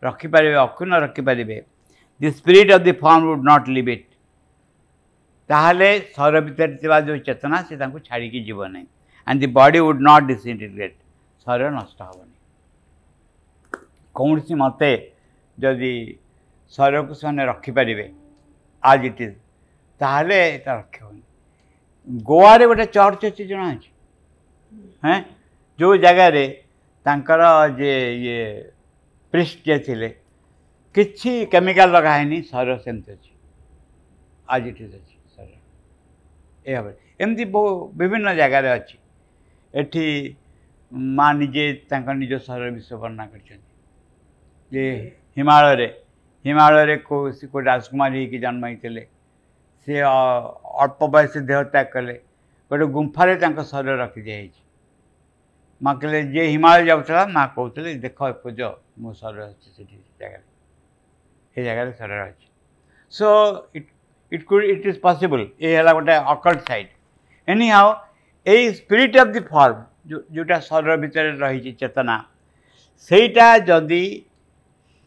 रखिपारे 0.07 0.53
अक्षुण 0.63 0.93
रखिपर 1.07 1.43
the 1.43 2.31
spirit 2.39 2.71
of 2.79 2.81
the 2.89 2.91
form 3.05 3.27
would 3.33 3.43
not 3.51 3.67
leave 3.77 3.89
it 3.97 4.07
ताहले 5.51 5.91
शरीर 6.19 6.41
भितर 6.49 6.99
जो 7.11 7.17
चेतना 7.31 7.61
से 7.71 7.77
छाड़ी 7.87 8.39
जीव 8.43 8.65
ना 8.77 8.85
and 9.31 9.39
the 9.39 9.47
body 9.63 9.79
would 9.91 9.99
not 10.11 10.27
disintegrate 10.33 10.97
शरीर 11.47 11.71
नष्ट 11.79 12.11
कौन 14.21 14.39
सी 14.47 14.53
मत 14.65 14.87
ଯଦି 15.61 15.91
ଶରୀରକୁ 16.75 17.13
ସେମାନେ 17.19 17.43
ରଖିପାରିବେ 17.51 18.05
ଆଜ୍ 18.91 19.05
ଇଟ୍ 19.09 19.21
ଇଜ୍ 19.25 19.35
ତାହେଲେ 20.03 20.37
ଏଇଟା 20.49 20.71
ରଖିବନି 20.79 21.21
ଗୋଆରେ 22.29 22.65
ଗୋଟେ 22.71 22.85
ଚର୍ଚ୍ଚ 22.97 23.23
ଅଛି 23.31 23.43
ଜଣାଅଛି 23.51 23.89
ହେଁ 25.09 25.17
ଯେଉଁ 25.83 25.93
ଜାଗାରେ 26.05 26.43
ତାଙ୍କର 27.09 27.41
ଯେ 27.81 27.91
ଇଏ 28.21 28.41
ପ୍ରିଷ୍ଟ 29.33 29.59
ଯିଏ 29.67 29.77
ଥିଲେ 29.89 30.09
କିଛି 30.97 31.31
କେମିକାଲ୍ 31.53 31.93
ଲଗା 31.97 32.11
ହେଇନି 32.17 32.37
ଶରୀର 32.51 32.77
ସେମିତି 32.87 33.09
ଅଛି 33.17 33.31
ଆଜ୍ 34.55 34.67
ଇଟ୍ 34.71 34.81
ଇଜ୍ 34.85 34.95
ଅଛି 34.99 35.17
ଶରୀର 35.35 35.59
ଏ 36.67 36.71
ଭାବରେ 36.75 36.93
ଏମିତି 37.27 37.43
ବହୁ 37.57 37.67
ବିଭିନ୍ନ 38.01 38.33
ଜାଗାରେ 38.41 38.69
ଅଛି 38.77 38.95
ଏଠି 39.81 40.05
ମା 41.19 41.27
ନିଜେ 41.41 41.65
ତାଙ୍କ 41.91 42.07
ନିଜ 42.21 42.31
ଶରୀର 42.47 42.69
ବିଶ୍ୱ 42.77 42.99
ବର୍ଣ୍ଣନା 43.01 43.25
କରିଛନ୍ତି 43.33 43.67
ଯେ 44.77 44.85
ହିମାଳୟରେ 45.37 45.85
ହିମାଳୟରେ 46.47 46.95
କୋଉ 47.05 47.61
ରାଜକୁମାରୀ 47.67 48.17
ହେଇକି 48.21 48.37
ଜନ୍ମ 48.45 48.63
ହେଇଥିଲେ 48.71 49.03
ସେ 49.85 49.93
ଅଳ୍ପ 50.09 51.07
ବୟସ 51.15 51.33
ଦେହ 51.51 51.61
ତ୍ୟାଗ 51.73 51.85
କଲେ 51.95 52.15
ଗୋଟେ 52.73 52.85
ଗୁମ୍ଫାରେ 52.97 53.35
ତାଙ୍କ 53.43 53.65
ଶରୀର 53.71 53.95
ରଖିଦିଆଯାଇଛି 54.03 54.61
ମା' 55.85 55.95
କହିଲେ 56.01 56.19
ଯିଏ 56.33 56.45
ହିମାଳୟ 56.51 56.85
ଯାଉଥିଲା 56.91 57.23
ମା' 57.37 57.47
କହୁଥିଲେ 57.55 57.93
ଦେଖ 58.05 58.31
ପୂଜ 58.43 58.69
ମୋ 59.05 59.13
ଶରୀର 59.21 59.47
ଅଛି 59.49 59.73
ସେଠି 59.79 59.97
ଜାଗାରେ 60.23 60.43
ସେ 61.55 61.63
ଜାଗାରେ 61.69 61.95
ଶରୀର 62.01 62.29
ଅଛି 62.31 62.47
so 63.17 63.33
it 63.81 63.89
it 64.37 64.45
could 64.51 64.65
it 64.75 64.85
is 64.93 64.99
possible 65.07 65.45
ଏ 65.67 65.73
ହେଲା 65.77 65.93
ଗୋଟେ 65.99 66.15
ଅକଲ୍ଟ 66.35 66.61
ସାଇଟ୍ 66.73 66.91
ଏନି 67.55 67.69
ହାଉ 67.77 67.89
ଏଇ 68.53 68.67
ସ୍ପିରିଟ୍ 68.79 69.19
ଅଫ୍ 69.25 69.33
ଦି 69.37 69.41
ଫର୍ମ 69.49 70.19
ଯେଉଁଟା 70.35 70.59
ଶରୀର 70.69 70.97
ଭିତରେ 71.07 71.33
ରହିଛି 71.45 71.71
ଚେତନା 71.83 72.17
ସେଇଟା 73.07 73.47
ଯଦି 73.71 74.03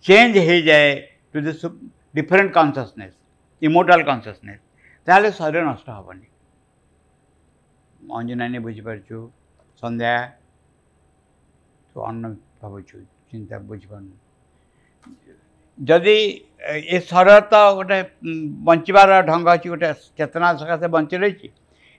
चेंज 0.07 0.37
हो 0.39 0.61
जाए 0.67 0.93
to 1.35 1.41
the 1.47 1.53
different 2.15 2.53
consciousness 2.55 3.13
immortal 3.71 4.03
consciousness 4.11 4.59
ताले 5.07 5.31
शरीर 5.39 5.65
नष्ट 5.69 5.89
होबनी 5.89 6.27
अंजना 8.19 8.47
ने 8.53 8.59
बुझी 8.69 8.81
पार 8.89 8.99
छु 9.09 9.25
संध्या 9.83 10.13
तो 11.95 12.05
अन्न 12.11 12.33
भाव 12.63 12.81
छु 12.91 12.99
चिंता 13.31 13.59
बुझी 13.73 13.87
पार 13.95 14.07
जदि 15.91 16.15
ए 16.71 17.05
शरीर 17.11 17.41
तो 17.55 17.63
गोटे 17.83 18.03
बंचिबार 18.71 19.19
ढंग 19.35 19.47
अछि 19.59 19.69
गोटे 19.69 19.93
चेतना 20.27 20.53
सका 20.65 20.77
से 20.87 20.97
बंचि 20.99 21.17
रहै 21.27 21.33
छी 21.45 21.53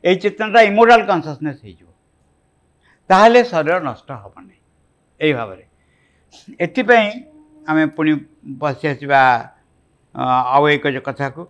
ए 0.10 0.15
चेतना 0.28 0.62
इमोटल 0.74 1.06
कॉन्शियसनेस 1.15 1.62
हे 1.63 1.74
जो 1.80 1.93
ताले 3.13 3.43
शरीर 3.56 3.84
नष्ट 3.93 4.12
होबनी 4.24 4.60
एई 5.26 5.34
भाव 5.41 5.54
रे 5.60 6.56
एति 6.65 6.84
आम 7.70 7.86
पुणी 7.96 8.14
पशी 8.62 8.88
आस 8.88 10.58
एक 10.74 10.86
कथा 11.08 11.28
को 11.38 11.44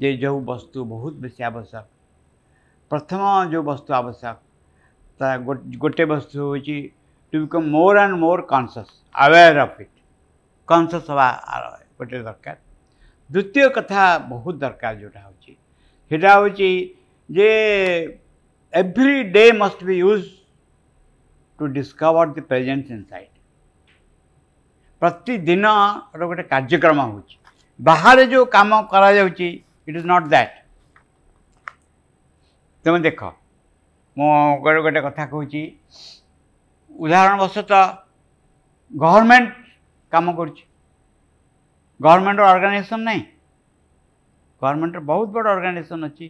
जे 0.00 0.12
जो 0.22 0.32
वस्तु 0.50 0.84
बहुत 0.90 1.14
बेस 1.22 1.40
आवश्यक 1.46 1.86
प्रथम 2.90 3.22
जो 3.52 3.62
वस्तु 3.70 3.92
आवश्यक 3.98 4.42
गोटे 5.82 6.04
वस्तु 6.10 6.38
हूँ 6.40 6.58
to 7.32 7.40
become 7.44 7.70
more 7.76 7.98
and 7.98 8.14
more 8.24 8.40
conscious 8.52 8.90
aware 9.28 9.58
of 9.60 9.76
it 9.80 9.88
conscious 10.72 11.06
हवा 11.10 11.30
गोटे 11.98 12.22
दरकार 12.22 12.58
द्वितीय 13.32 13.68
कथा 13.78 14.06
बहुत 14.34 14.58
दरकार 14.58 14.96
जोटा 15.00 15.24
होटा 15.30 16.68
every 18.80 19.22
day 19.38 19.50
must 19.64 19.82
be 19.84 19.98
used 19.98 20.24
to 21.58 21.66
discover 21.80 22.28
the 22.38 22.44
present 22.52 22.90
inside 23.02 23.28
ପ୍ରତିଦିନ 25.02 25.66
ର 26.20 26.26
ଗୋଟେ 26.30 26.44
କାର୍ଯ୍ୟକ୍ରମ 26.52 27.00
ହେଉଛି 27.08 27.34
ବାହାରେ 27.88 28.24
ଯେଉଁ 28.32 28.44
କାମ 28.54 28.78
କରାଯାଉଛି 28.92 29.46
ଇଟ୍ 29.48 29.96
ଇଜ୍ 29.98 30.08
ନଟ୍ 30.12 30.28
ଦ୍ୟାଟ୍ 30.32 30.54
ତୁମେ 32.86 32.98
ଦେଖ 33.06 33.30
ମୁଁ 34.22 34.30
ଗୋଟେ 34.64 34.80
ଗୋଟେ 34.86 35.00
କଥା 35.06 35.26
କହୁଛି 35.34 35.62
ଉଦାହରଣବଶତଃ 37.06 37.84
ଗଭର୍ଣ୍ଣମେଣ୍ଟ 39.04 39.54
କାମ 40.16 40.34
କରୁଛି 40.40 40.62
ଗଭର୍ଣ୍ଣମେଣ୍ଟର 42.06 42.44
ଅର୍ଗାନାଇଜେସନ୍ 42.56 43.02
ନାହିଁ 43.10 43.22
ଗଭର୍ଣ୍ଣମେଣ୍ଟର 44.60 45.00
ବହୁତ 45.12 45.28
ବଡ଼ 45.36 45.48
ଅର୍ଗାନାଇଜେସନ୍ 45.56 46.04
ଅଛି 46.10 46.26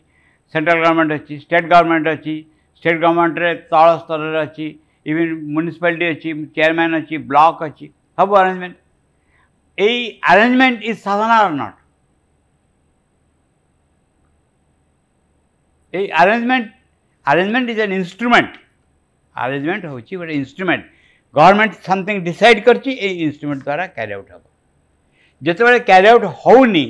ସେଣ୍ଟ୍ରାଲ 0.53 0.77
ଗଭର୍ଣ୍ଣମେଣ୍ଟ 0.85 1.13
ଅଛି 1.21 1.35
ଷ୍ଟେଟ୍ 1.47 1.69
ଗଭର୍ଣ୍ଣମେଣ୍ଟ 1.73 2.09
ଅଛି 2.19 2.35
ଷ୍ଟେଟ୍ 2.81 3.01
ଗଭର୍ଣ୍ଣମେଣ୍ଟରେ 3.03 3.51
ତଳ 3.73 3.87
ସ୍ତରରେ 4.05 4.41
ଅଛି 4.47 4.67
ଇଭିନ୍ 5.11 5.35
ମ୍ୟୁନିସିପାଲିଟି 5.57 6.07
ଅଛି 6.15 6.29
ଚେୟାରମ୍ୟାନ୍ 6.57 6.97
ଅଛି 7.01 7.17
ବ୍ଲକ୍ 7.33 7.63
ଅଛି 7.69 7.89
হব 8.19 8.29
অ্যারেঞ্জমেন্ট 8.39 8.77
এই 9.87 9.97
অ্যারেঞ্জমেন্ট 10.27 10.77
ইজ 10.91 10.97
সাধনা 11.07 11.37
আর 11.45 11.53
নট 11.63 11.75
এই 15.99 16.05
arrangement 16.23 16.67
arrangement 17.31 17.67
is 17.73 17.79
an 17.87 17.93
instrument 18.03 18.51
arrangement 19.45 19.83
ହେଉଛି 19.91 20.15
ଗୋଟେ 20.21 20.35
ଇନ୍ଷ୍ଟ୍ରୁମେଣ୍ଟ 20.41 20.85
ଗଭର୍ଣ୍ଣମେଣ୍ଟ 21.37 21.73
ସମଥିଙ୍ଗ 21.89 22.19
ଡିସାଇଡ଼ 22.29 22.61
କରିଛି 22.69 22.91
ଏଇ 23.07 23.15
ଇନ୍ଷ୍ଟ୍ରୁମେଣ୍ଟ 23.27 23.63
ଦ୍ୱାରା 23.69 23.85
କ୍ୟାରି 23.97 24.13
ଆଉଟ୍ 24.17 24.29
ହେବ 24.35 24.43
ଯେତେବେଳେ 25.47 25.79
କ୍ୟାରି 25.91 26.07
ଆଉଟ୍ 26.13 26.27
ହେଉନି 26.43 26.87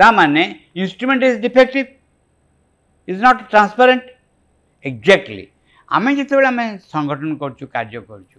ତାମାନେ 0.00 0.42
instrument 0.80 1.22
is 1.30 1.38
defective 1.46 1.88
is 3.10 3.18
not 3.26 3.40
transparent 3.52 4.04
exactly 4.90 5.44
ଆମେ 5.96 6.10
ଯେତେବେଳେ 6.18 6.48
ଆମେ 6.52 6.66
ସଂଗଠନ 6.92 7.30
କରୁଛୁ 7.42 7.64
କାର୍ଯ୍ୟ 7.74 8.00
କରୁଛୁ 8.10 8.38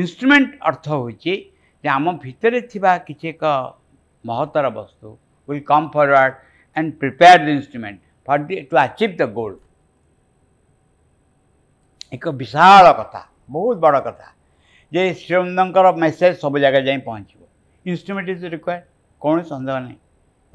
ଇନ୍ଷ୍ଟ୍ରୁମେଣ୍ଟ 0.00 0.48
ଅର୍ଥ 0.68 0.84
ହେଉଛି 1.00 1.32
ଯେ 1.84 1.88
ଆମ 1.94 2.12
ଭିତରେ 2.24 2.60
ଥିବା 2.72 2.90
କିଛି 3.06 3.26
ଏକ 3.34 3.44
ମହତର 4.30 4.66
ବସ୍ତୁ 4.78 5.08
will 5.46 5.64
come 5.70 5.88
forward 5.94 6.34
and 6.80 6.88
prepare 7.02 7.40
the 7.46 7.48
instrument 7.56 7.98
for 8.30 8.44
the 8.48 8.54
to 8.70 8.74
achieve 8.86 9.12
the 9.20 9.24
goal 9.40 9.56
ଏକ 12.16 12.24
ବିଶାଳ 12.42 12.84
କଥା 13.00 13.20
ବହୁତ 13.56 13.76
ବଡ଼ 13.86 13.96
କଥା 14.08 14.28
ଯେ 14.96 15.02
ଶ୍ରୀମନ୍ଦଙ୍କର 15.22 15.86
ମେସେଜ୍ 16.04 16.36
ସବୁ 16.42 16.56
ଜାଗା 16.64 16.80
ଯାଇ 16.88 16.98
ପହଞ୍ଚିବ 17.10 17.40
ଇନଷ୍ଟ୍ରୁମେଣ୍ଟ 17.90 18.28
ଇଜ୍ 18.36 18.44
ରିକ୍ୱାର୍ଡ଼ 18.56 18.84
କୌଣସି 19.24 19.48
ସନ୍ଦେହ 19.52 19.76
ନାହିଁ 19.86 19.96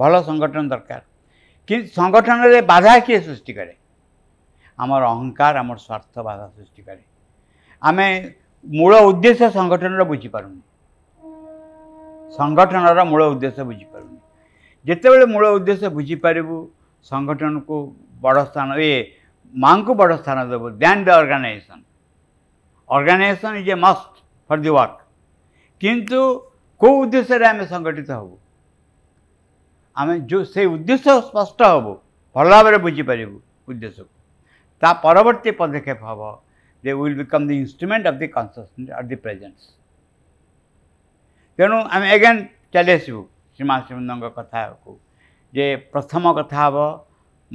ଭଲ 0.01 0.13
ସଂଗଠନ 0.29 0.61
ଦରକାର 0.73 1.01
କି 1.69 1.75
ସଂଗଠନରେ 1.97 2.59
ବାଧା 2.73 2.93
କିଏ 3.07 3.19
ସୃଷ୍ଟି 3.29 3.53
କରେ 3.59 3.73
ଆମର 4.83 5.01
ଅହଙ୍କାର 5.13 5.53
ଆମର 5.63 5.77
ସ୍ୱାର୍ଥ 5.87 6.13
ବାଧା 6.27 6.45
ସୃଷ୍ଟି 6.57 6.81
କରେ 6.89 7.01
ଆମେ 7.91 8.05
ମୂଳ 8.79 8.93
ଉଦ୍ଦେଶ୍ୟ 9.09 9.45
ସଂଗଠନର 9.57 10.03
ବୁଝିପାରୁନୁ 10.13 10.59
ସଂଗଠନର 12.37 12.99
ମୂଳ 13.11 13.21
ଉଦ୍ଦେଶ୍ୟ 13.31 13.63
ବୁଝିପାରୁନି 13.69 14.19
ଯେତେବେଳେ 14.89 15.25
ମୂଳ 15.33 15.45
ଉଦ୍ଦେଶ୍ୟ 15.55 15.87
ବୁଝିପାରିବୁ 15.97 16.57
ସଂଗଠନକୁ 17.11 17.77
ବଡ଼ 18.25 18.39
ସ୍ଥାନ 18.51 18.69
ଏ 18.91 18.93
ମାଙ୍କୁ 19.65 19.91
ବଡ଼ 20.01 20.13
ସ୍ଥାନ 20.21 20.37
ଦେବୁ 20.51 20.65
than 20.83 21.03
the 21.07 21.09
organisation 21.23 21.83
organisation 22.97 23.55
is 23.61 23.69
a 23.75 23.77
must 23.85 24.09
for 24.47 24.61
the 24.65 24.71
work 24.77 24.97
କିନ୍ତୁ 25.83 26.19
କେଉଁ 26.81 26.95
ଉଦ୍ଦେଶ୍ୟରେ 27.03 27.45
ଆମେ 27.51 27.65
ସଂଗଠିତ 27.73 28.09
ହେବୁ 28.19 28.33
ଆମେ 30.01 30.13
ଯେଉଁ 30.29 30.43
ସେ 30.53 30.61
ଉଦ୍ଦେଶ୍ୟ 30.75 31.11
ସ୍ପଷ୍ଟ 31.29 31.59
ହେବୁ 31.73 31.93
ଭଲ 32.35 32.45
ଭାବରେ 32.59 32.77
ବୁଝିପାରିବୁ 32.87 33.37
ଉଦ୍ଦେଶ୍ୟକୁ 33.69 34.11
ତା 34.81 34.89
ପରବର୍ତ୍ତୀ 35.05 35.49
ପଦକ୍ଷେପ 35.63 35.99
ହେବ 36.11 36.21
they 36.83 36.91
will 36.99 37.15
become 37.21 37.43
the 37.49 37.53
instrument 37.63 38.05
of 38.11 38.19
the 38.23 38.27
consciousness 38.35 38.89
at 38.99 39.07
the 39.13 39.17
presence 39.25 39.61
ତେଣୁ 41.61 41.77
ଆମେ 41.95 42.05
ଏଗେନ୍ 42.13 42.39
ଚାଲି 42.73 42.89
ଆସିବୁ 42.99 43.19
ଶ୍ରୀମାସିବନ୍ଦଙ୍କ 43.57 44.27
କଥାକୁ 44.37 44.93
ଯେ 45.57 45.65
ପ୍ରଥମ 45.95 46.23
କଥା 46.37 46.61
ହେବ 46.67 46.77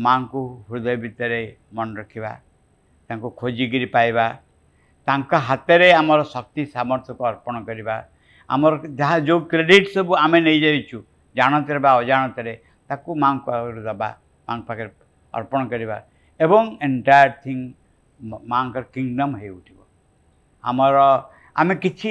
ମାଆଙ୍କୁ 0.06 0.42
ହୃଦୟ 0.68 0.98
ଭିତରେ 1.04 1.40
ମନେ 1.76 1.92
ରଖିବା 2.00 2.30
ତାଙ୍କୁ 3.08 3.28
ଖୋଜିକିରି 3.40 3.88
ପାଇବା 3.96 4.26
ତାଙ୍କ 5.08 5.30
ହାତରେ 5.48 5.88
ଆମର 6.02 6.20
ଶକ୍ତି 6.34 6.62
ସାମର୍ଥ୍ୟକୁ 6.74 7.22
ଅର୍ପଣ 7.30 7.54
କରିବା 7.68 7.96
ଆମର 8.54 8.72
ଯାହା 9.00 9.16
ଯେଉଁ 9.26 9.40
କ୍ରେଡ଼ିଟ୍ 9.52 9.88
ସବୁ 9.96 10.12
ଆମେ 10.24 10.38
ନେଇଯାଇଛୁ 10.46 10.98
ଜାଣତରେ 11.38 11.80
ବା 11.86 11.90
ଅଜାଣତରେ 12.02 12.54
ତାକୁ 12.90 13.10
ମାଆଙ୍କ 13.26 13.44
ଆଗରୁ 13.58 13.80
ଦେବା 13.88 14.08
ମାଆଙ୍କ 14.46 14.62
ପାଖରେ 14.70 14.90
ଅର୍ପଣ 15.38 15.60
କରିବା 15.74 15.96
ଏବଂ 16.46 16.64
ଏଣ୍ଟାୟାର୍ 16.86 17.30
ଥିଙ୍ଗ 17.42 18.36
ମାଆଙ୍କର 18.52 18.82
କିଙ୍ଗଡ଼ମ୍ 18.94 19.36
ହେଇ 19.42 19.52
ଉଠିବ 19.58 19.78
ଆମର 20.70 20.96
ଆମେ 21.60 21.74
କିଛି 21.86 22.10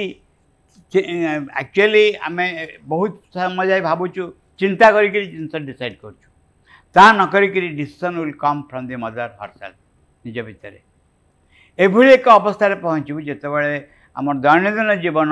ଆକ୍ଚୁଆଲି 0.76 2.02
ଆମେ 2.26 2.46
ବହୁତ 2.92 3.14
ସମୟ 3.36 3.68
ଯାଏ 3.70 3.80
ଭାବୁଛୁ 3.88 4.22
ଚିନ୍ତା 4.60 4.86
କରିକିରି 4.96 5.26
ଜିନିଷ 5.34 5.54
ଡିସାଇଡ଼୍ 5.70 5.98
କରୁଛୁ 6.04 6.26
ତାହା 6.94 7.10
ନ 7.18 7.20
କରିକିରି 7.34 7.68
decision 7.80 8.16
will 8.20 8.36
come 8.42 8.60
from 8.70 8.86
the 8.92 8.96
mother 9.04 9.26
herself 9.40 9.76
ନିଜ 10.26 10.36
ଭିତରେ 10.50 10.80
ଏଭଳି 11.86 12.08
ଏକ 12.18 12.26
ଅବସ୍ଥାରେ 12.40 12.74
ପହଞ୍ଚିବୁ 12.84 13.20
ଯେତେବେଳେ 13.30 13.74
ଆମର 14.20 14.36
ଦୈନନ୍ଦିନ 14.46 14.90
ଜୀବନ 15.04 15.30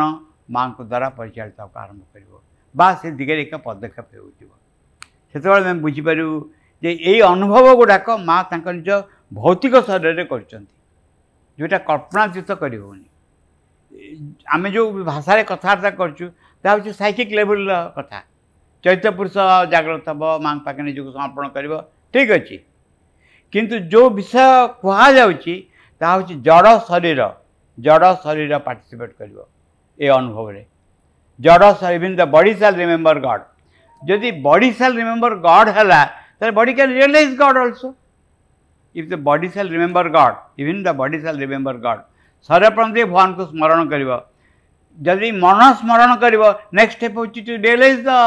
ମାଆଙ୍କ 0.56 0.76
ଦ୍ୱାରା 0.92 1.08
ପରିଚାଳିତ 1.20 1.58
ହେବାକୁ 1.64 1.78
ଆରମ୍ଭ 1.84 2.02
କରିବ 2.12 2.32
ବା 2.80 2.88
ସେ 3.00 3.08
ଦିଗରେ 3.20 3.40
ଏକ 3.46 3.54
ପଦକ୍ଷେପ 3.68 4.08
ହେଉଥିବ 4.16 4.50
ସେତେବେଳେ 5.32 5.64
ଆମେ 5.72 5.80
ବୁଝିପାରିବୁ 5.86 6.34
ଯେ 6.84 6.90
ଏଇ 7.10 7.18
ଅନୁଭବ 7.32 7.66
ଗୁଡ଼ାକ 7.82 8.08
ମା 8.30 8.36
ତାଙ୍କ 8.52 8.66
ନିଜ 8.80 8.90
ଭୌତିକ 9.40 9.74
ଶରୀରରେ 9.88 10.24
କରୁଛନ୍ତି 10.34 10.72
ଯେଉଁଟା 11.58 11.78
କଳ୍ପନାତୀତ 11.88 12.50
କରିହେଉନି 12.62 13.06
ଆମେ 14.56 14.68
ଯେଉଁ 14.76 14.90
ଭାଷାରେ 15.12 15.42
କଥାବାର୍ତ୍ତା 15.50 15.90
କରୁଛୁ 16.00 16.26
ତାହା 16.62 16.72
ହେଉଛି 16.74 16.90
ସାଇକିକ୍ 17.00 17.32
ଲେଭେଲ୍ର 17.38 17.74
କଥା 17.96 18.18
ଚୈତ୍ୟ 18.86 19.08
ପୁରୁଷ 19.20 19.36
ଜାଗ୍ରତ 19.74 20.00
ହେବ 20.14 20.22
ମାଙ୍କ 20.46 20.60
ପାଖରେ 20.68 20.84
ନିଜକୁ 20.88 21.10
ସମର୍ପଣ 21.16 21.44
କରିବ 21.56 21.72
ଠିକ୍ 22.16 22.32
ଅଛି 22.38 22.56
କିନ୍ତୁ 23.56 23.74
ଯେଉଁ 23.94 24.06
ବିଷୟ 24.18 24.48
କୁହାଯାଉଛି 24.84 25.54
ତାହା 26.04 26.12
ହେଉଛି 26.16 26.34
ଜଡ଼ 26.48 26.68
ଶରୀର 26.88 27.22
ଜଡ଼ 27.88 28.04
ଶରୀର 28.24 28.52
ପାର୍ଟିସିପେଟ୍ 28.68 29.14
କରିବ 29.22 29.38
ଏ 30.00 30.06
ଅନୁଭବରେ 30.18 30.62
ଜଡ଼ 31.48 31.64
ଶରୀର 31.80 31.98
even 32.00 32.16
the 32.20 32.22
body 32.34 32.52
shall 32.62 32.76
remember 32.82 33.16
God 33.28 33.44
ଯଦି 34.12 34.30
ବଡ଼ି 34.48 34.70
ସାଲ୍ 34.80 34.94
ରିମେମ୍ବର 35.00 35.32
ଗଡ଼୍ 35.48 35.72
ହେଲା 35.78 36.00
ତାହେଲେ 36.38 36.54
body 36.60 36.72
can 36.80 36.92
realise 36.98 37.36
god 37.42 37.62
also 37.68 37.90
if 39.02 39.06
the 39.10 39.16
body 39.28 39.48
shall 39.54 39.68
remember 39.74 40.02
God, 40.16 40.34
even 40.64 40.82
the 40.86 40.92
body 40.98 41.18
shall 41.20 41.38
remember 41.42 41.72
God. 41.86 42.02
सर्वप्रथम 42.48 42.92
भगवान 42.94 43.32
को 43.34 43.44
स्मरण 43.46 43.88
कर 43.92 44.00
जदि 45.06 45.30
मन 45.44 45.60
स्मरण 45.80 46.14
कर 46.24 46.34
नेक्स्ट 46.80 46.98
स्टेप 46.98 47.16
हूँ 47.18 47.26
to 47.36 47.40
realise 47.48 48.00
the 48.08 48.18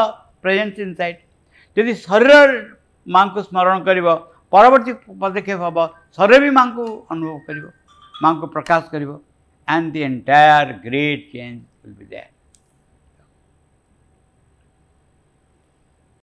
presence 0.42 0.80
inside 1.02 1.20
जदि 1.78 1.94
शरीर 2.06 2.52
माँ 3.16 3.28
को 3.34 3.42
स्मरण 3.42 3.84
कर 3.90 4.02
परवर्त 4.56 4.90
पदक्षेप 5.22 5.60
हम 5.62 5.86
शरीर 6.18 6.42
भी 6.42 6.50
माँ 6.60 6.68
को 6.76 6.86
अनुभव 7.12 7.40
कर 7.48 7.72
माँ 8.24 8.40
को 8.42 8.48
प्रकाश 8.58 8.90
कर 8.96 9.04
and 9.70 9.92
the 9.94 9.98
entire 10.10 10.72
great 10.88 11.30
change 11.34 11.54
will 11.86 11.94
be 12.00 12.06
there 12.06 12.37